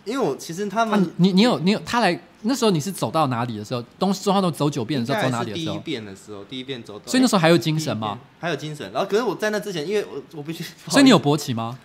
[0.03, 3.83] 因为我其实他们，你你有你有他来那时候你是走到哪里的时候？
[3.99, 5.75] 东中华都走九遍的时候，走哪里的时候？
[5.75, 6.99] 第一遍的时候，第一遍走。
[7.05, 8.19] 所以那时候还有精神吗？
[8.39, 8.91] 还有精神。
[8.91, 10.63] 然后可是我在那之前，因为我我必须。
[10.89, 11.77] 所以你有勃起吗？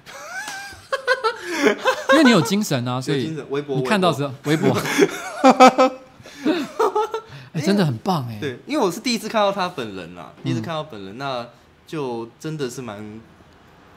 [2.12, 4.70] 因为你有精神啊， 所以微博你看到时候微博，
[7.52, 8.38] 哎，真的很棒哎。
[8.40, 11.46] 对，因为我是第一次看到他本人啊，第一次看到本人，那
[11.86, 13.20] 就真的是蛮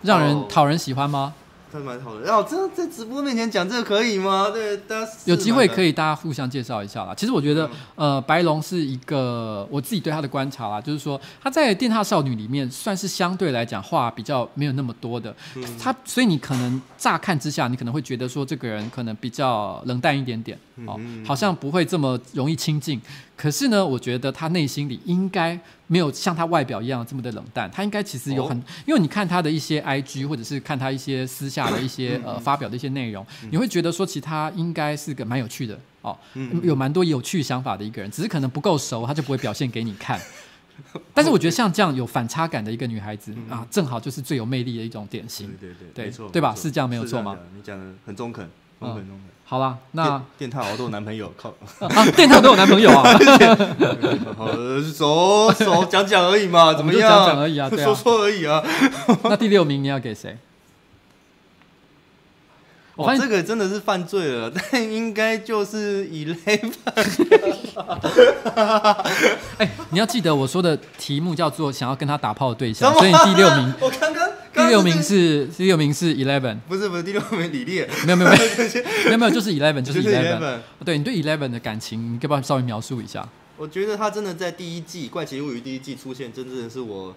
[0.01, 1.33] 让人讨人喜欢吗？
[1.71, 4.49] 还蛮好的，然后这在直播面前讲这个可以吗？
[4.49, 7.13] 对，大家有机会可以大家互相介绍一下啦。
[7.15, 15.35] 其实我觉得，呃，白龙是一个我自己对他的观察啦，就是说他在电塔少女里面算是相对来讲话比较没有那么多的，
[15.79, 22.99] 他所以你可能乍看之下，你可能会觉得说这个人可能比较冷淡一点点，哦，好像不会这么容易亲近。
[23.39, 25.57] 可是呢，我觉得他内心里应该。
[25.91, 36.15] 没有像他外表一样这么的冷淡，他应该其实有很，因为你看他的一些 IG 或者是看他一些私下的一些呃发表的一些内容，你会觉得说其实他应该是个蛮有趣的哦，
[36.61, 40.21] 有蛮多有趣想法的一个人，只是可能不够熟，他就不会表现给你看。
[41.11, 45.47] 但是我觉得像这样有反差感的一个女孩子啊，正好就是最有魅力的一种典型。
[45.59, 46.53] 对对对，没错，对吧？
[46.53, 47.35] 是这样没有错吗？
[47.55, 48.47] 你讲的很中肯，
[48.79, 49.29] 中肯中肯。
[49.45, 51.49] 好了，那电塔我都有男朋友靠
[51.79, 53.01] 啊，电獭都有男朋友啊，
[54.37, 54.47] 好，
[54.95, 57.01] 走走讲讲而已嘛， 怎么样？
[57.09, 58.63] 讲讲而已啊，说说而已啊。
[59.25, 60.37] 那第六名你要给谁？
[62.97, 66.71] 哇，这个真的是犯罪了，但应该就是 Eleven。
[69.57, 73.73] 哎，你要记得我说的题目叫做想要跟他打炮的对象，所以第六名。
[73.81, 74.29] 我刚刚。
[74.63, 78.43] 第六名是第六名是 Eleven，不是不是第六名李烈， 没有没有 没有
[79.05, 83.27] 没有没有就是 Eleven 就是 Eleven，对你对 Eleven 的感情，你可不要稍微描述一下？
[83.57, 87.15] 我觉得他真的在第一季《怪奇物语》第一季出现，真正的是我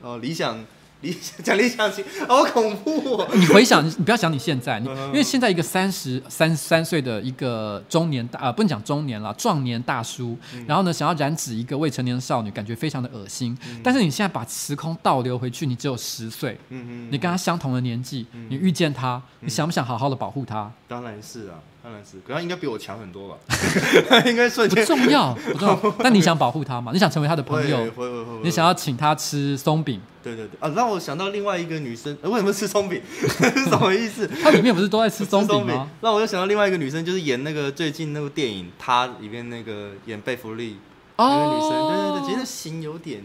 [0.00, 0.64] 哦理想。
[1.02, 3.28] 理 讲理想型，好恐怖哦！
[3.34, 13.56] 你回想，你不要想你现在，你因为现在一个三十三三岁的一个中年大啊、呃，不能讲中年了，壮年大叔，嗯、然后呢，想要染指一个未成年少女，感觉非常的恶心。
[13.68, 20.72] 嗯、但是你现在把时空倒流回去，你只有十岁，嗯嗯，你跟他相同的年纪，嗯、你遇见他，你想不想好好的保护他？
[20.88, 21.60] 当然是啊。
[21.86, 23.36] 当然是，可他应该比我强很多吧？
[24.26, 25.94] 应该瞬间不重要，不重要。
[26.02, 26.90] 但你想保护他吗？
[26.92, 27.76] 你想成为他的朋友？
[27.76, 28.40] 会会会会。
[28.42, 30.00] 你想要请他吃松饼？
[30.20, 30.68] 对对对啊！
[30.74, 33.00] 让我想到另外一个女生，为什么吃松饼？
[33.20, 33.28] 是
[33.70, 34.28] 什么意思？
[34.42, 35.88] 他里面不是都在吃松饼吗？
[36.00, 40.78] 让我又想到另外一个女生，就是演那个最近那部电影《她》里面那个演贝弗利
[41.16, 43.22] 那个女生，对对对，其实型有点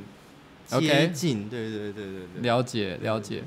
[0.67, 2.03] 接近，对对对对
[2.35, 2.41] 对。
[2.43, 3.43] 了解了解。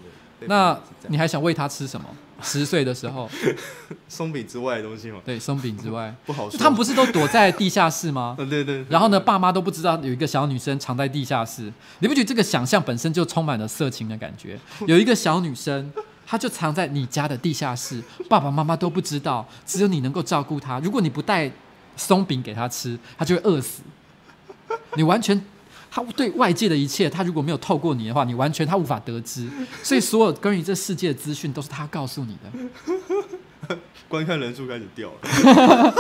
[0.47, 2.05] 那你还想喂他吃什么？
[2.43, 3.29] 十岁的时候，
[4.09, 5.21] 松饼之外的东西吗？
[5.25, 6.59] 对，松饼之外 不好说。
[6.59, 8.35] 他们不是都躲在地下室吗？
[8.39, 8.85] 对对，对。
[8.89, 11.73] 然后呢，爸妈都不知道有一个小女生藏在地下室。
[12.01, 14.59] 你不觉得这个想象本身就充满了色情的感觉？
[14.87, 15.93] 有一个小女生，
[16.27, 20.79] 她就藏在你家的地下室，爸爸妈妈都不知道，只有你能够照顾她。
[20.81, 21.51] 如果你不带
[21.97, 23.83] 松饼给她吃，她就会饿死。
[24.97, 25.41] 你完全。
[25.95, 29.49] 他对外界的一切，他如果没有透过你的话，你完全他无法得知。
[29.81, 33.77] 所以所有关于这世界的资讯都是他告诉你的。
[34.09, 35.95] 观看人数开始掉了。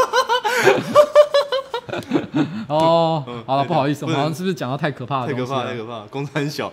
[2.66, 5.64] 哦，嗯好了，不好意思，我们好像是不是讲到太可怕的东西了？
[5.64, 6.06] 太可怕，太可怕！
[6.10, 6.72] 公司很小，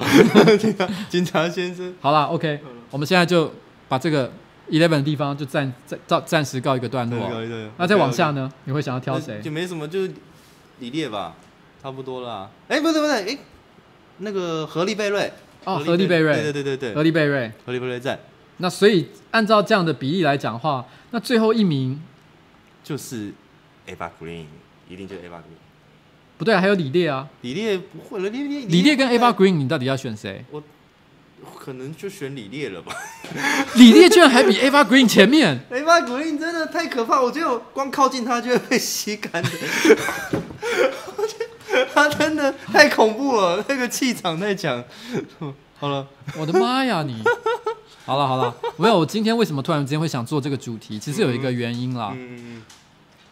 [1.08, 1.94] 警察先生。
[2.02, 2.60] 好了 OK,
[2.90, 3.54] 我们现在就
[3.88, 4.32] 把这个
[4.72, 7.20] Eleven 的地方就暂暂暂暂时告一个段落。
[7.78, 8.52] 那再往下呢？
[8.64, 9.40] 你会想要挑谁？
[9.44, 10.12] 就没什么，就是
[10.80, 11.36] 李烈吧，
[11.82, 12.50] 差不多啦。
[12.68, 13.38] 哎，不对不对，哎，
[14.20, 15.32] 那个合力贝瑞。
[15.64, 16.34] 哦，合力贝瑞。
[16.42, 17.52] 对对对对合力贝瑞。
[17.66, 18.20] 合力贝瑞在。
[18.58, 22.00] 那所以按照这样的比例来讲的话，那最后一名
[22.84, 23.34] 就是
[23.88, 24.46] Eva Green，
[24.88, 25.58] 一定就是 Eva Green。
[26.38, 27.28] 不对，还有李烈啊。
[27.42, 28.66] 李烈不会了，李烈。
[28.68, 30.46] 李烈跟 Eva Green，你到底要选谁？
[30.52, 30.62] 我
[31.58, 32.96] 可能就选李烈了吧。
[33.76, 35.60] 李烈居然还比 Ava Green 前面。
[35.72, 39.50] Ava Green 真的太可怕，我觉得我光靠近他就会被吸干的。
[41.94, 44.84] 他真的太恐怖了，那个气场太强。
[45.80, 46.08] 好了，
[46.38, 47.22] 我的妈呀你！
[48.06, 51.00] 好了好了，没有，我今天为什么突然之间会想做这个主题？
[51.00, 52.12] 其实有一个原因啦。
[52.16, 52.62] 嗯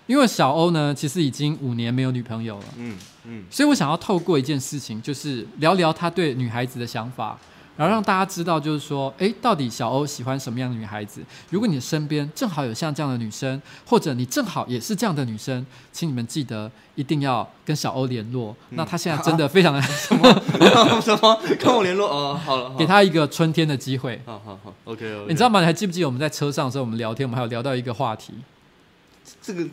[0.07, 2.65] 因为小欧呢，其实已经五年没有女朋友了。
[2.77, 3.43] 嗯嗯。
[3.51, 7.37] 所以我想要透过一件事情，就是聊聊他对女孩子的想法，
[7.79, 11.21] 然后让大家知道，就是说，哎，到底小欧喜欢什么样的女孩子？
[11.49, 18.53] 如果你的身边正好有像这样的女生，或者你正好也是这样的女生，请你们记得一定要跟小欧联络。
[18.71, 20.29] 那他现在真的非常的什么
[20.99, 24.21] 什么跟我联络哦，好了， 给他一个春天的机会。
[24.27, 25.25] 好好好，OK OK。
[25.29, 25.61] 你知道吗？
[25.61, 28.33] 你还记不记得我们在车上的时候，我们聊天，我们还有聊到一个话题。
[29.41, 29.63] 这个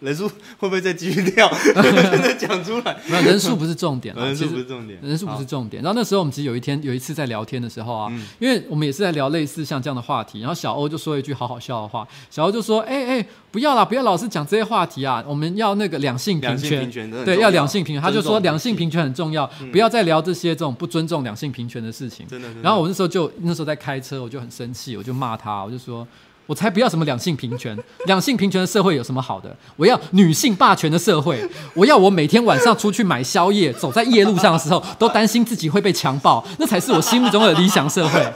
[0.00, 1.50] 人数会不会再继续掉？
[2.38, 2.96] 讲出来？
[3.06, 5.82] 没有，人数不是重点，人数不是重点，人数不是重点。
[5.82, 16.90] 然后那时候我们其实有一天有一次在聊天的时候啊，嗯、因为我们也是在聊类似像这样的话题，然后小欧就说一句好好笑的话，小欧就说：“哎、欸、哎、欸，不要啦，不要老是讲这些话题啊，我们要那个两性平权，
[17.24, 22.26] 对，要两性平权。”他就说两性平权很重要，嗯、不要再聊这些这种不尊重两性平权的事情。
[22.28, 22.48] 真的。
[22.48, 26.06] 真的然后我那时候就那时候在开车，我就很生气，我就骂他，我就说。
[26.46, 27.76] 我才不要什么两性平权，
[28.06, 29.54] 两性平权的社会有什么好的？
[29.76, 31.46] 我要女性霸权的社会。
[31.74, 38.24] 我要我每天晚上出去买宵夜，走在夜路上的时候，都担心自己会被强暴，那才是我心目中的理想社会。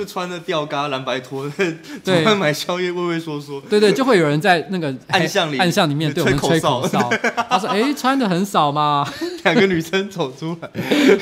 [0.00, 1.46] 就就穿着吊嘎蓝白拖，
[2.02, 3.60] 对，买宵夜畏畏缩缩。
[3.68, 7.10] 对对，就会有人在那个 暗巷里暗巷里面对我们吹口哨。
[7.50, 9.06] 他说：“哎，穿的很少嘛。”
[9.44, 10.70] 两个女生走出来，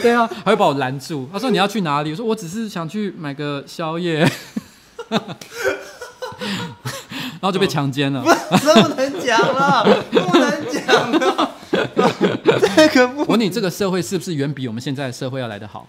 [0.01, 1.29] 对啊，还会把我拦住。
[1.33, 4.20] 他说：“你要去哪里？”我说：“我只是想去买个宵夜。”
[7.41, 8.22] 然后就被强奸了。
[8.22, 8.29] 不
[8.95, 11.51] 能讲了，不能讲了。
[12.76, 15.85] 这个不，我问你，这个社会是不是远比我们现在的社会要来得好？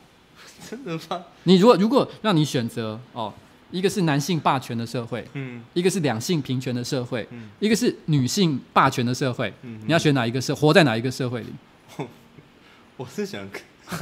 [0.70, 1.24] 真的吗？
[1.44, 3.34] 你如果如果让你选择哦，
[3.72, 10.54] 一个是男性霸权的社会，嗯，一个是两性平权的社会，嗯，一个是女性霸权的社会，嗯，你要选哪一个社？
[10.56, 11.54] 活在哪一个社会里？
[12.98, 13.48] 我是想。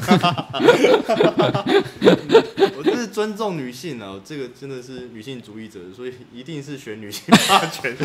[2.75, 7.95] 我就是尊重女性啊，这个真的是女性主义者，所以一定是选女性霸权。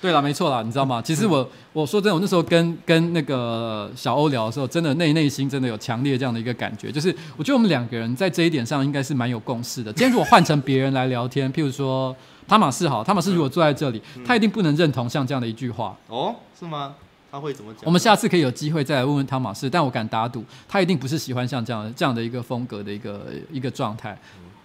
[0.00, 1.02] 对了，没错啦，你知道吗？
[1.02, 9.92] 其实我我说真的，我那时候跟跟那个小欧聊的时候，真的内内心真的有强烈这样的一个感觉，就是我觉得我们两个人在这一点上应该是蛮有共识的。
[9.92, 12.16] 今天如果换成别人来聊天，譬如说
[12.48, 15.94] 汤马士好，汤马士如果坐在这里，他一定不能认同像这样的一句话。
[16.08, 16.94] 哦，是吗？
[17.30, 17.82] 他会怎么讲？
[17.84, 24.18] 我们下次可以有机会再来问问汤马士，但我敢打赌，他一定不是喜欢像这样的这样的一个风格的一个一个状态，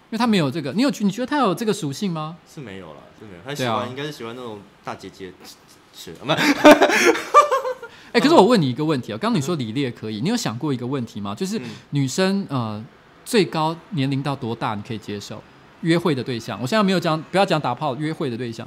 [0.08, 0.72] 因为他没有这个。
[0.72, 2.36] 你有你觉得他有这个属性吗？
[2.52, 3.42] 是没有了，是没有。
[3.44, 5.32] 他喜欢、啊、应该是喜欢那种大姐姐，
[5.94, 6.36] 是吗？
[8.12, 11.34] 哎，可是我问你一个问题啊，刚刚你说李烈可以，你有想过一个问题吗？
[11.34, 12.82] 就是女生呃
[13.24, 15.42] 最高年龄到多大你可以接受
[15.82, 16.58] 约会的对象？
[16.62, 18.66] 我现在没有讲，不要讲打炮，约会的对象。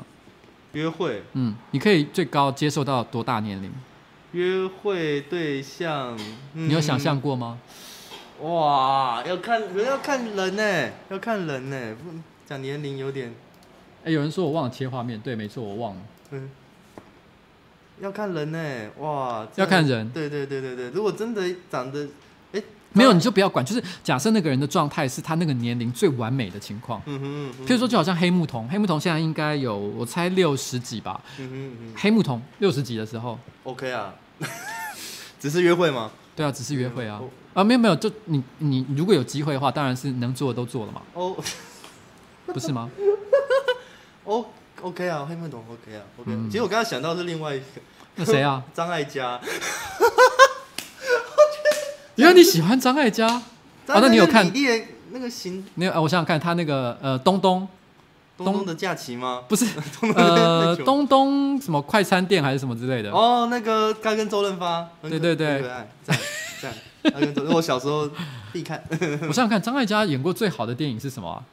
[0.73, 3.71] 约会，嗯，你可以最高接受到多大年龄？
[4.33, 6.15] 约会对象，
[6.53, 7.57] 嗯、你有想象过吗？
[8.41, 12.09] 哇，要看，要看人呢，要看人呢，不
[12.47, 13.33] 讲年龄有点。
[14.05, 16.01] 哎，有人说我忘了切画面，对，没错，我忘了。
[16.31, 16.49] 嗯，
[17.99, 20.09] 要看人呢，哇，要看人。
[20.11, 22.07] 对对对对对，如果真的长得，
[22.53, 22.63] 哎，
[22.93, 27.01] 没有你就不要管，就是假设那个人的状态是他那个年龄最完美的情况。
[27.07, 27.65] 嗯哼，嗯哼。
[27.67, 31.21] 譬如说，就好像黑木瞳，黑木瞳现在应该有我猜六十几吧。
[31.37, 31.93] 嗯哼嗯哼。
[31.97, 33.37] 黑木瞳六十几的时候。
[33.63, 34.15] OK 啊。
[35.39, 36.11] 只是约会吗？
[36.35, 37.19] 对啊，只是约会啊。
[37.21, 41.01] 嗯、啊，没有没有，就你你如果有机会的话，当然是能做的都做了嘛。
[41.13, 41.35] 哦。
[42.47, 42.89] 不是吗？
[44.25, 44.45] 哦。
[44.81, 47.65] OK 啊，黑木瞳 OK 啊，OK 其实我刚刚想到是另外一个，
[48.15, 48.63] 那谁啊？
[48.73, 49.37] 张艾嘉。
[52.15, 53.43] 原来你喜欢张艾嘉啊？
[53.87, 54.49] 那你有看
[55.11, 55.65] 那个型？
[55.75, 55.91] 你有？
[56.01, 57.67] 我想想看，他那个呃，东东，
[58.45, 59.43] 东东的假期吗？
[59.47, 59.65] 不是，
[60.15, 63.11] 呃，东东什么快餐店还是什么之类的？
[63.11, 66.17] 哦，那个他跟周润发，对对对，可爱，赞
[66.61, 66.73] 赞。
[67.03, 68.09] 他跟周，我小时候
[68.51, 68.83] 必看。
[69.27, 71.43] 我想想看，张艾嘉演过最好的电影是什么啊？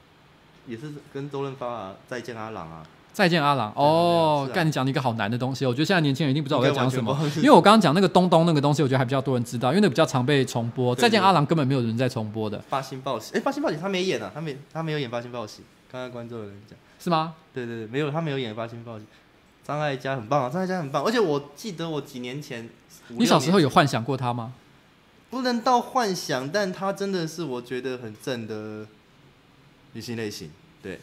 [0.66, 2.82] 也是跟周润发啊，《再见阿郎》啊。
[3.12, 10.94] 再见阿郎哦，干、啊、你讲了一个好难的东西，我觉得现在年轻人一定不知道我在讲什么，因为我刚刚讲那个东东那个东西，我觉得还比较多人知道，因为那比较常被重播。
[10.94, 12.62] 再见阿郎根本没有人在重播的。
[12.68, 15.62] 发新报喜，哎，发新报喜他没演啊，他没他没有演发新报喜。
[15.96, 17.34] 刚刚观众有人讲是吗？
[17.54, 19.06] 对对对，没有他没有演发新报喜。
[19.64, 22.68] 张艾嘉很棒啊，张艾嘉很棒，而且我记得我几年前，
[23.08, 24.52] 你小时候有幻想过他吗？
[25.30, 28.86] 不能到幻想，但他真的是我觉得很正的
[29.92, 30.50] 女性类型。
[30.82, 31.00] 对，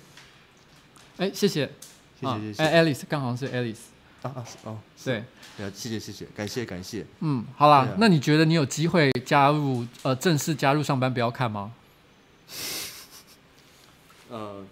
[1.18, 1.72] 哎，谢谢。
[2.22, 2.64] 谢谢谢谢。
[2.64, 3.80] 哎，Alice，刚好是 Alice。
[4.22, 5.24] 啊啊哦，对，
[5.58, 7.06] 对啊，谢谢谢谢，感谢感谢。
[7.20, 11.74] 嗯，好啦，那你觉得你有机会加入呃正式加入上班不要看吗？
[14.30, 14.64] 呃。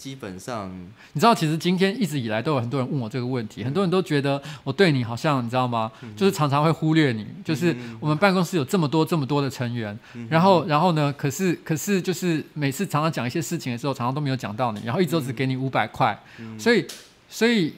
[0.00, 0.74] 基本上，
[1.12, 5.92] 你知道，其实今天一直以来都有很多人问我这个问题，很多人都觉得我对你好像，你知道吗？
[6.16, 9.96] 就是常常会忽略你，就是我们办公室有这么多这么多的成员，
[10.30, 16.18] 然后然后呢，可是可是就是每次常常讲一些事情的时候，常常都没有讲到你，然后一直都只给你五百块，
[16.58, 16.86] 所以
[17.28, 17.74] 所以，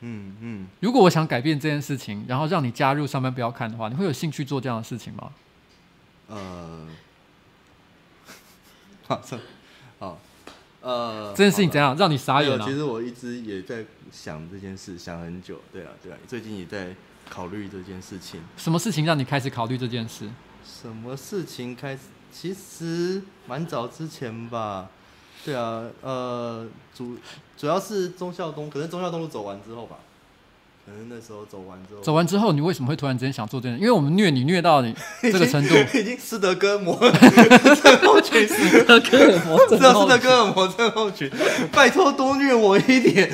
[0.00, 5.30] 嗯嗯，如果我想改变这件事情，然后让你加入上班不要看的话，你会有兴趣做这样的事情吗？
[6.26, 6.88] 呃，
[9.06, 9.22] 好，
[10.00, 10.18] 好。
[10.82, 12.64] 呃，这件事情怎样让你傻眼了？
[12.64, 15.60] 其实我一直也在想这件事，想很久。
[15.72, 16.94] 对啊，对啊，最近也在
[17.28, 18.40] 考虑这件事情。
[18.56, 20.28] 什么事情让你开始考虑这件事？
[20.64, 22.02] 什么事情开始？
[22.32, 24.88] 其实蛮早之前吧。
[25.44, 27.16] 对啊，呃，主
[27.56, 29.98] 主要是忠孝东，可能忠孝东路走完之后吧。
[30.90, 33.80] 可能那时候走完之后，走完之后，你为什么会突然之间想做这件事？
[33.80, 41.30] 因为我们虐你虐到你这个程度，已经斯德哥尔摩症候群，斯德哥尔摩，斯德哥尔摩症候群，
[41.72, 43.30] 拜托多虐我一点。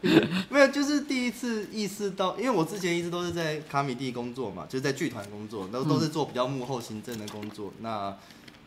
[0.48, 7.72] 没有，就是第一次意识到，因为我之前一直都是在卡米蒂工作嘛，就是在剧团工作，都都是做比较幕后行政的工作。
[7.78, 8.16] 嗯、那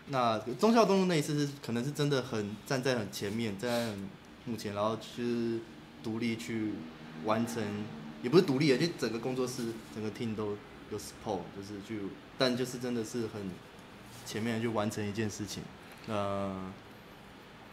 [0.09, 4.09] 那忠孝东路那一次是可能是真的很站在很前面，站在很
[4.45, 5.59] 目前，然后去
[6.03, 6.73] 独立去。
[7.25, 7.63] 完成
[8.23, 10.57] 也不是独立的，就整个工作室、整个 team 都
[10.91, 12.01] 有 support，就是去，
[12.37, 13.49] 但就是真的是很
[14.25, 15.63] 前面就完成一件事情。
[16.07, 16.71] 呃，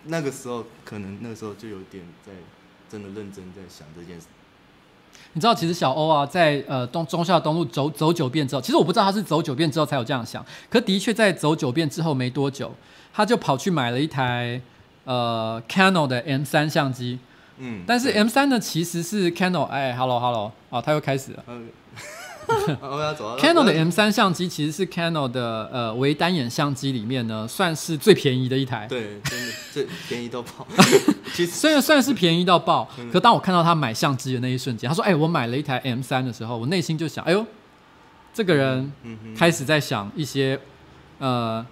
[0.04, 2.32] 那个时候可能那个时候就有点在
[2.90, 4.26] 真的认真在想这件事。
[5.32, 12.74] 你知道，其实小欧啊，在呃东中孝东路走走九遍之后，其实我不知道他是走九遍之后才有这样想，可的确在走九遍之后没多久，
[13.12, 14.60] 他就跑去买了一台
[15.04, 17.18] 呃 Canon 的 M3 相机。
[17.58, 21.44] 嗯，但是 M 三呢，其实是 Canon，哎，Hello Hello，啊，他又开始了。
[23.38, 28.86] Canon 的 M 三相机其实是 Canon 的呃微单眼相机里面呢，算是最便宜的一台。
[28.86, 30.66] 对，真的最便宜到爆。
[31.32, 37.46] 其实虽然算是便宜到爆，可当我看到他买相机的那一瞬间，他说：“哎，我买了一台 M 三的时候，我内心就想，哎呦，
[38.34, 38.92] 这个人
[39.34, 40.60] 开始在想一些
[41.18, 41.64] 呃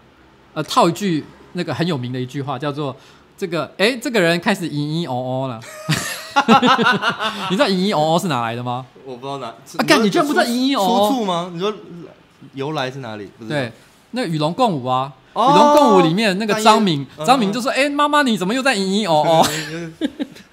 [0.54, 1.22] 呃套一句
[1.52, 2.96] 那个很有名的一句话，叫做。”
[3.42, 5.60] 这个哎，这个人开始嘤嘤哦哦了。
[7.50, 8.86] 你知道嘤嘤哦哦是哪来的吗？
[9.04, 9.48] 我不知道哪。
[9.48, 11.10] 啊，干，你居然不知道嘤嘤哦哦？
[11.10, 11.50] 出处吗？
[11.52, 11.74] 你说
[12.54, 13.28] 由来是哪里？
[13.48, 13.72] 对，
[14.12, 15.12] 那个《与龙共舞》啊，
[15.52, 19.46] 《与龙共舞》里面那个张敏，张敏就说：“哎，妈妈，你怎么又在嘤嘤哦哦？”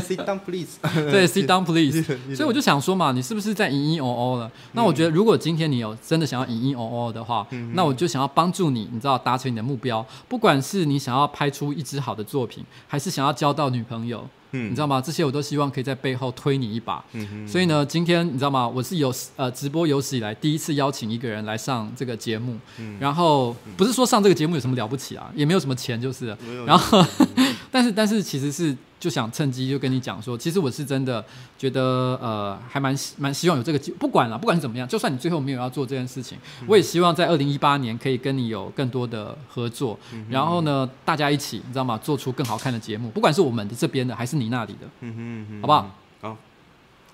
[0.00, 0.78] Sit down, please。
[1.10, 2.02] 对， Sit down, please。
[2.34, 4.50] 所以我就想说嘛，你是不是在隐隐哦哦了？
[4.72, 10.04] 那我觉得，如果今天你有真的想要隐隐哦哦的话，那我就想要帮助你，你知道达成你的目标。
[10.28, 14.26] 不管是你想要拍出一支好的作品，还是想要交到女朋友。
[14.52, 15.00] 嗯，你知道吗？
[15.00, 17.04] 这些我都希望可以在背后推你一把。
[17.12, 17.48] 嗯哼。
[17.48, 18.66] 所以呢，今天你知道吗？
[18.68, 22.58] 我是有呃直播有史以来第一次邀请一个人来上这个节目。
[22.78, 22.96] 嗯。
[23.00, 26.36] 然后不是说上这个节目有什么了不起啊，也没有什么钱就是。
[26.46, 26.64] 没有。
[26.66, 27.04] 然后，
[27.70, 28.76] 但是但是其实是。
[29.00, 31.24] 就想趁机就跟你讲说，其实我是真的
[31.56, 31.80] 觉得
[32.20, 41.98] 呃，还蛮蛮希望有这个机，不管了，不管是怎么样，就算你最后没有要做这件事情，嗯、我也希望在二零一八年可以跟你有更多的合作，嗯、然后呢，大家一起，你知道吗？
[41.98, 45.90] 做出更好看的节目，不管是我们的这边的，还是你那里的，嗯哼嗯哼好不好？
[46.20, 46.36] 好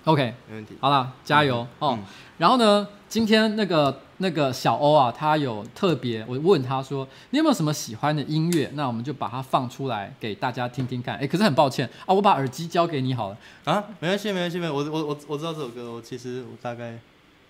[0.03, 0.75] ，OK，没问题。
[0.81, 1.97] 好了，加油、嗯、哦。
[1.97, 2.05] 嗯、
[2.37, 4.01] 然后呢，今天那个。
[4.19, 11.15] 那个小欧啊，他有特别，我问他说：“你有没有什么喜欢的音乐？”那我们就把它放出来给大家听听看。
[11.17, 14.67] 哎，可是很抱歉啊，我把耳机交给你好了啊，没关系，没关系，没。
[14.67, 16.97] 我我我我知道这首歌，我其实我大概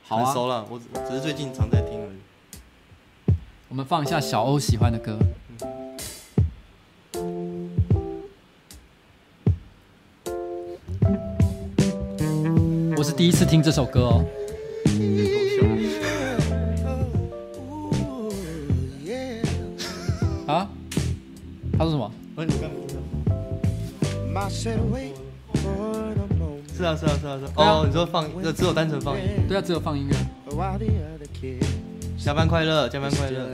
[0.05, 2.17] 很熟了，啊、我我只是最近常在听而已。
[3.69, 5.17] 我们放一下小欧喜欢的歌。
[12.19, 14.25] 嗯、我是第一次听这首歌哦。
[21.77, 22.11] 他说什么？
[26.75, 27.45] 是啊是啊是啊是。
[27.55, 28.25] 哦，你说放，
[28.55, 29.21] 只有单纯放音？
[29.47, 30.15] 对啊，只有放音乐。
[32.17, 33.47] 加班快乐，加班快乐。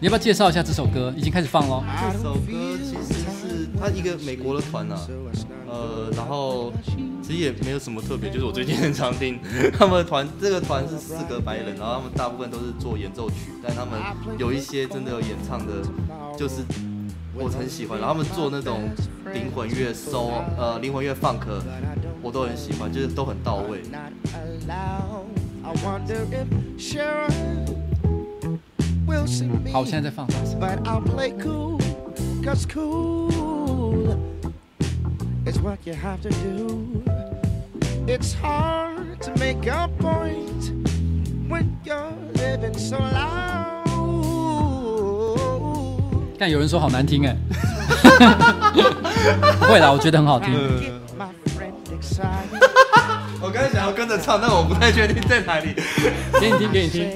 [0.00, 1.14] 你要不要介绍一下这首歌？
[1.16, 1.84] 已经开始放了。
[2.12, 5.00] 这首歌其实是他一个美国的团啊，
[5.68, 6.72] 呃，然后
[7.22, 9.38] 其实也没有什么特别，就是我最近很常听
[9.78, 10.28] 他们团。
[10.40, 13.92] 这个团是四个白人，然后他们大部分都是做演奏曲，但他们
[14.38, 15.72] 有一些真的有演唱的，
[16.36, 16.64] 就是
[17.34, 17.98] 我很喜欢。
[17.98, 18.90] 然后他们做那种
[19.32, 21.40] 灵魂乐、soul，呃，灵魂乐、funk，
[22.22, 23.82] 我都很喜欢，就是都很到位。
[29.72, 30.26] 好，我现在在放。
[46.42, 47.36] 但有人说好难听哎，
[49.60, 50.52] 不会啦，我觉得很好听。
[53.40, 55.72] 我刚才想要跟着唱，但我不太确定在哪里。
[56.40, 57.08] 给你听，给你听。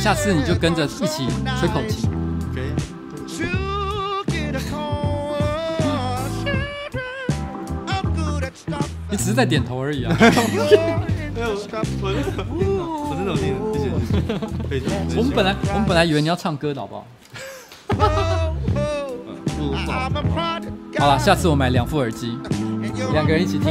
[0.02, 1.28] 下次你就跟着一起
[1.60, 2.08] 吹口琴。
[9.10, 10.16] 你只是在点头而已啊。
[10.18, 10.24] 我
[13.16, 13.54] 真的有听，
[14.70, 14.86] 谢谢。
[15.16, 17.06] 我们本来我们本来以为你要唱歌的好不好？
[20.98, 22.38] 好了，下次我买两副耳机，
[23.12, 23.70] 两个人一起听。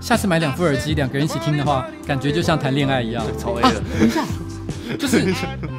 [0.00, 3.24] 下次买两副耳机，两个人一起听的话，感觉就像谈恋爱一样。
[3.36, 4.24] 超 A 的，等一下，
[4.98, 5.22] 就是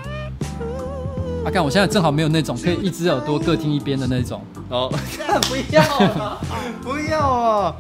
[1.50, 4.40] 阿干，我现在正好没有那种可以一只耳朵各听一边的那种。
[4.70, 4.88] 哦，
[5.50, 6.38] 不要啊，
[6.84, 7.76] 不要啊！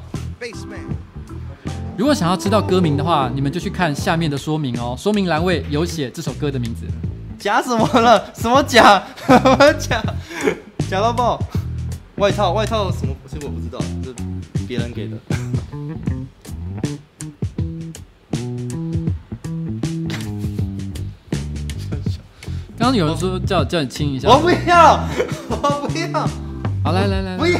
[1.96, 6.88] 如果想要知道歌名的话，你们就去看下面的说明哦，说明栏位有写这首歌的名字。
[7.38, 8.34] 假什么了？
[8.34, 9.04] 什么假？
[9.28, 10.02] 什么假？
[10.90, 11.40] 假到爆！
[12.16, 13.14] 外套，外套什么？
[13.28, 14.16] 其实我不知道，是
[14.68, 15.16] 别人给的。
[22.80, 24.98] 刚刚有人说叫叫你亲一下，我不要，
[25.50, 26.26] 我不要。
[26.82, 27.60] 好，来来来，不要，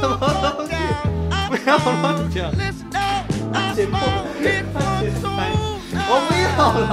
[0.00, 0.16] 什么
[0.56, 0.72] 东西？
[1.50, 2.48] 不要乱讲。
[6.08, 6.88] 我不要了，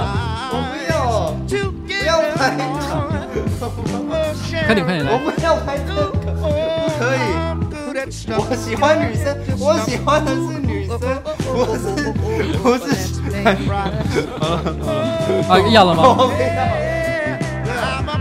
[0.52, 0.92] 我不要，
[1.72, 2.38] 不要拍，
[4.66, 6.44] 快点快点来，我不要拍这个，不
[6.98, 7.18] 可以，
[8.36, 9.24] 我喜欢女生，
[9.58, 10.98] 我喜欢的是女生，
[11.40, 12.12] 不是
[12.60, 12.86] 不是，
[15.48, 16.02] 好了，啊要了吗？
[16.04, 16.44] 我不要。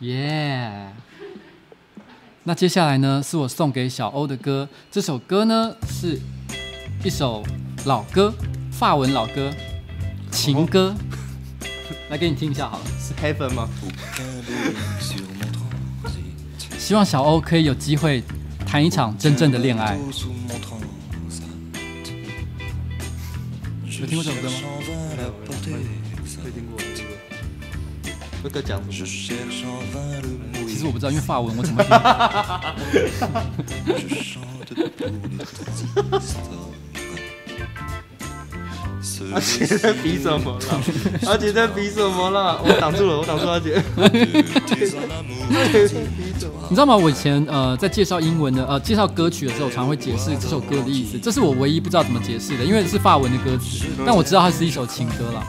[0.00, 0.92] 耶。
[2.44, 4.68] 那接下来呢，是我送给小欧的歌。
[4.90, 6.20] 这首歌呢，是
[7.04, 7.44] 一首。
[7.84, 8.34] 老歌，
[8.72, 9.48] 法文老歌，
[10.32, 10.92] 情歌，
[12.10, 12.84] 来给你听一下好了。
[12.98, 13.68] 是 Heaven 吗？
[16.76, 18.24] 希望小欧可以有机会
[18.66, 19.96] 谈一场真正的恋爱。
[24.00, 24.56] 有听过这首歌吗？
[28.64, 29.06] 讲什么？
[30.66, 31.90] 其实我不知道，因为法文我怎么 听？
[39.32, 40.80] 阿姐在比什么了？
[41.26, 42.60] 阿姐在比什么了？
[42.62, 43.82] 我挡住了，我挡住阿姐。
[46.68, 46.96] 你知道吗？
[46.96, 51.18] 我以前呃在介绍英文的呃介绍歌曲的时候，常会解释这首歌的意思。
[51.18, 55.42] 这是我唯一不知道怎么解释的，因为是法文的歌词，但我知道它是一首情歌了。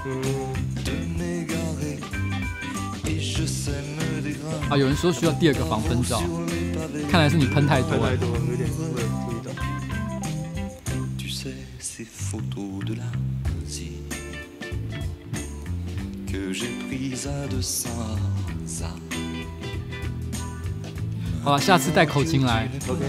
[4.69, 6.21] 啊，有人说需要第二个防喷罩，
[7.09, 8.11] 看来是你喷太多了。
[21.43, 22.99] 好了，下次带口琴来，OK，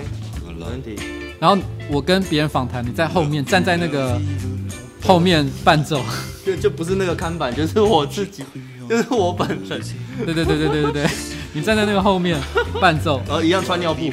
[0.56, 0.96] 没问题。
[1.40, 4.20] 然后我跟别人访谈，你在后面站在那个
[5.02, 6.04] 后面伴奏，
[6.46, 8.44] 就就不是那个看板，就是我自己，
[8.88, 9.80] 就是我本人。
[10.24, 11.06] 对对对对对对对，
[11.53, 12.40] 你站在那个后面
[12.80, 14.11] 伴奏， 呃，一样穿尿布。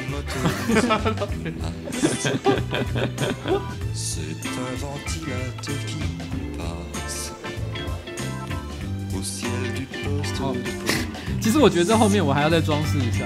[11.40, 13.24] 其实我觉得这后面我还要再装饰一下。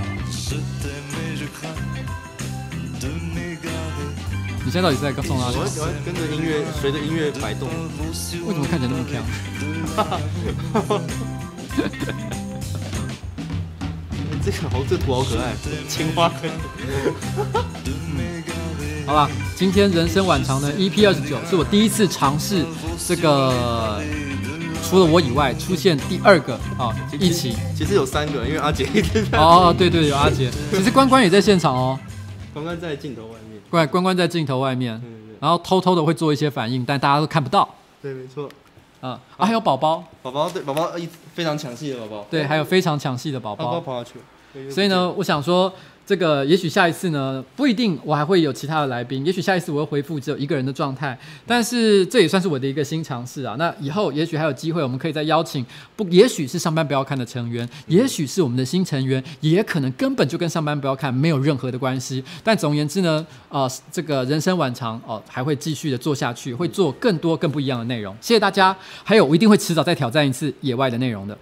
[4.62, 5.56] 你现在到底在送哪里？
[5.56, 7.68] 我喜欢跟着音乐，随着音乐摆动。
[7.68, 9.20] 为什么看起来那么漂
[12.36, 12.49] 亮？
[14.44, 15.52] 这个猴，这图好可爱，
[15.88, 16.50] 青花坑。
[19.06, 22.64] 好吧，今天人生晚长的，EP 二十九是我第一次尝试
[23.06, 24.00] 这个，
[24.88, 27.56] 除了我以外出现第二个啊，一起。
[27.76, 29.38] 其实有三个，因为阿杰一直在。
[29.38, 30.50] 哦，对对，有阿杰。
[30.70, 31.98] 其实关关也在现场哦。
[32.54, 33.60] 关关在镜头外面。
[33.68, 35.00] 关关关在镜头外面，
[35.38, 37.68] 然后偷偷的会做一些反应，但大家都看不到。
[38.00, 38.48] 对，没错。
[39.00, 42.26] 啊，还有宝宝，宝宝对宝宝一非常抢戏的宝宝。
[42.30, 43.64] 对，还有非常抢戏的宝宝。
[43.64, 44.70] 宝宝跑下去。
[44.70, 45.72] 所以呢，我想说。
[46.10, 53.54] 这个也许下一次呢，不一定我还会有其他的来宾，也许下一次我会恢复只有一个人的状态，但是这也算是我的一个新尝试啊。
[53.56, 62.24] 那以后也许还有机会，我们可以再邀请不，也许是上班不要看的成员，也许是我们的新成员，也可能根本就跟上班不要看没有任何的关系。
[62.42, 68.12] 但总而言之呢，呃，这个人生晚长哦，还会继续的做下去，会做更多更不一样的内容。
[68.20, 71.38] 谢谢大家，还有我一定会迟早再挑战一次野外的内容的。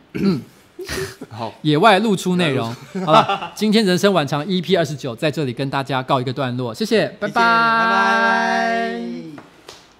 [1.30, 2.74] 好，野外露出内容。
[3.04, 9.47] 好了，今天人生晚长 EP 二十九在这里跟大家告一个段落，谢谢，拜拜，拜拜。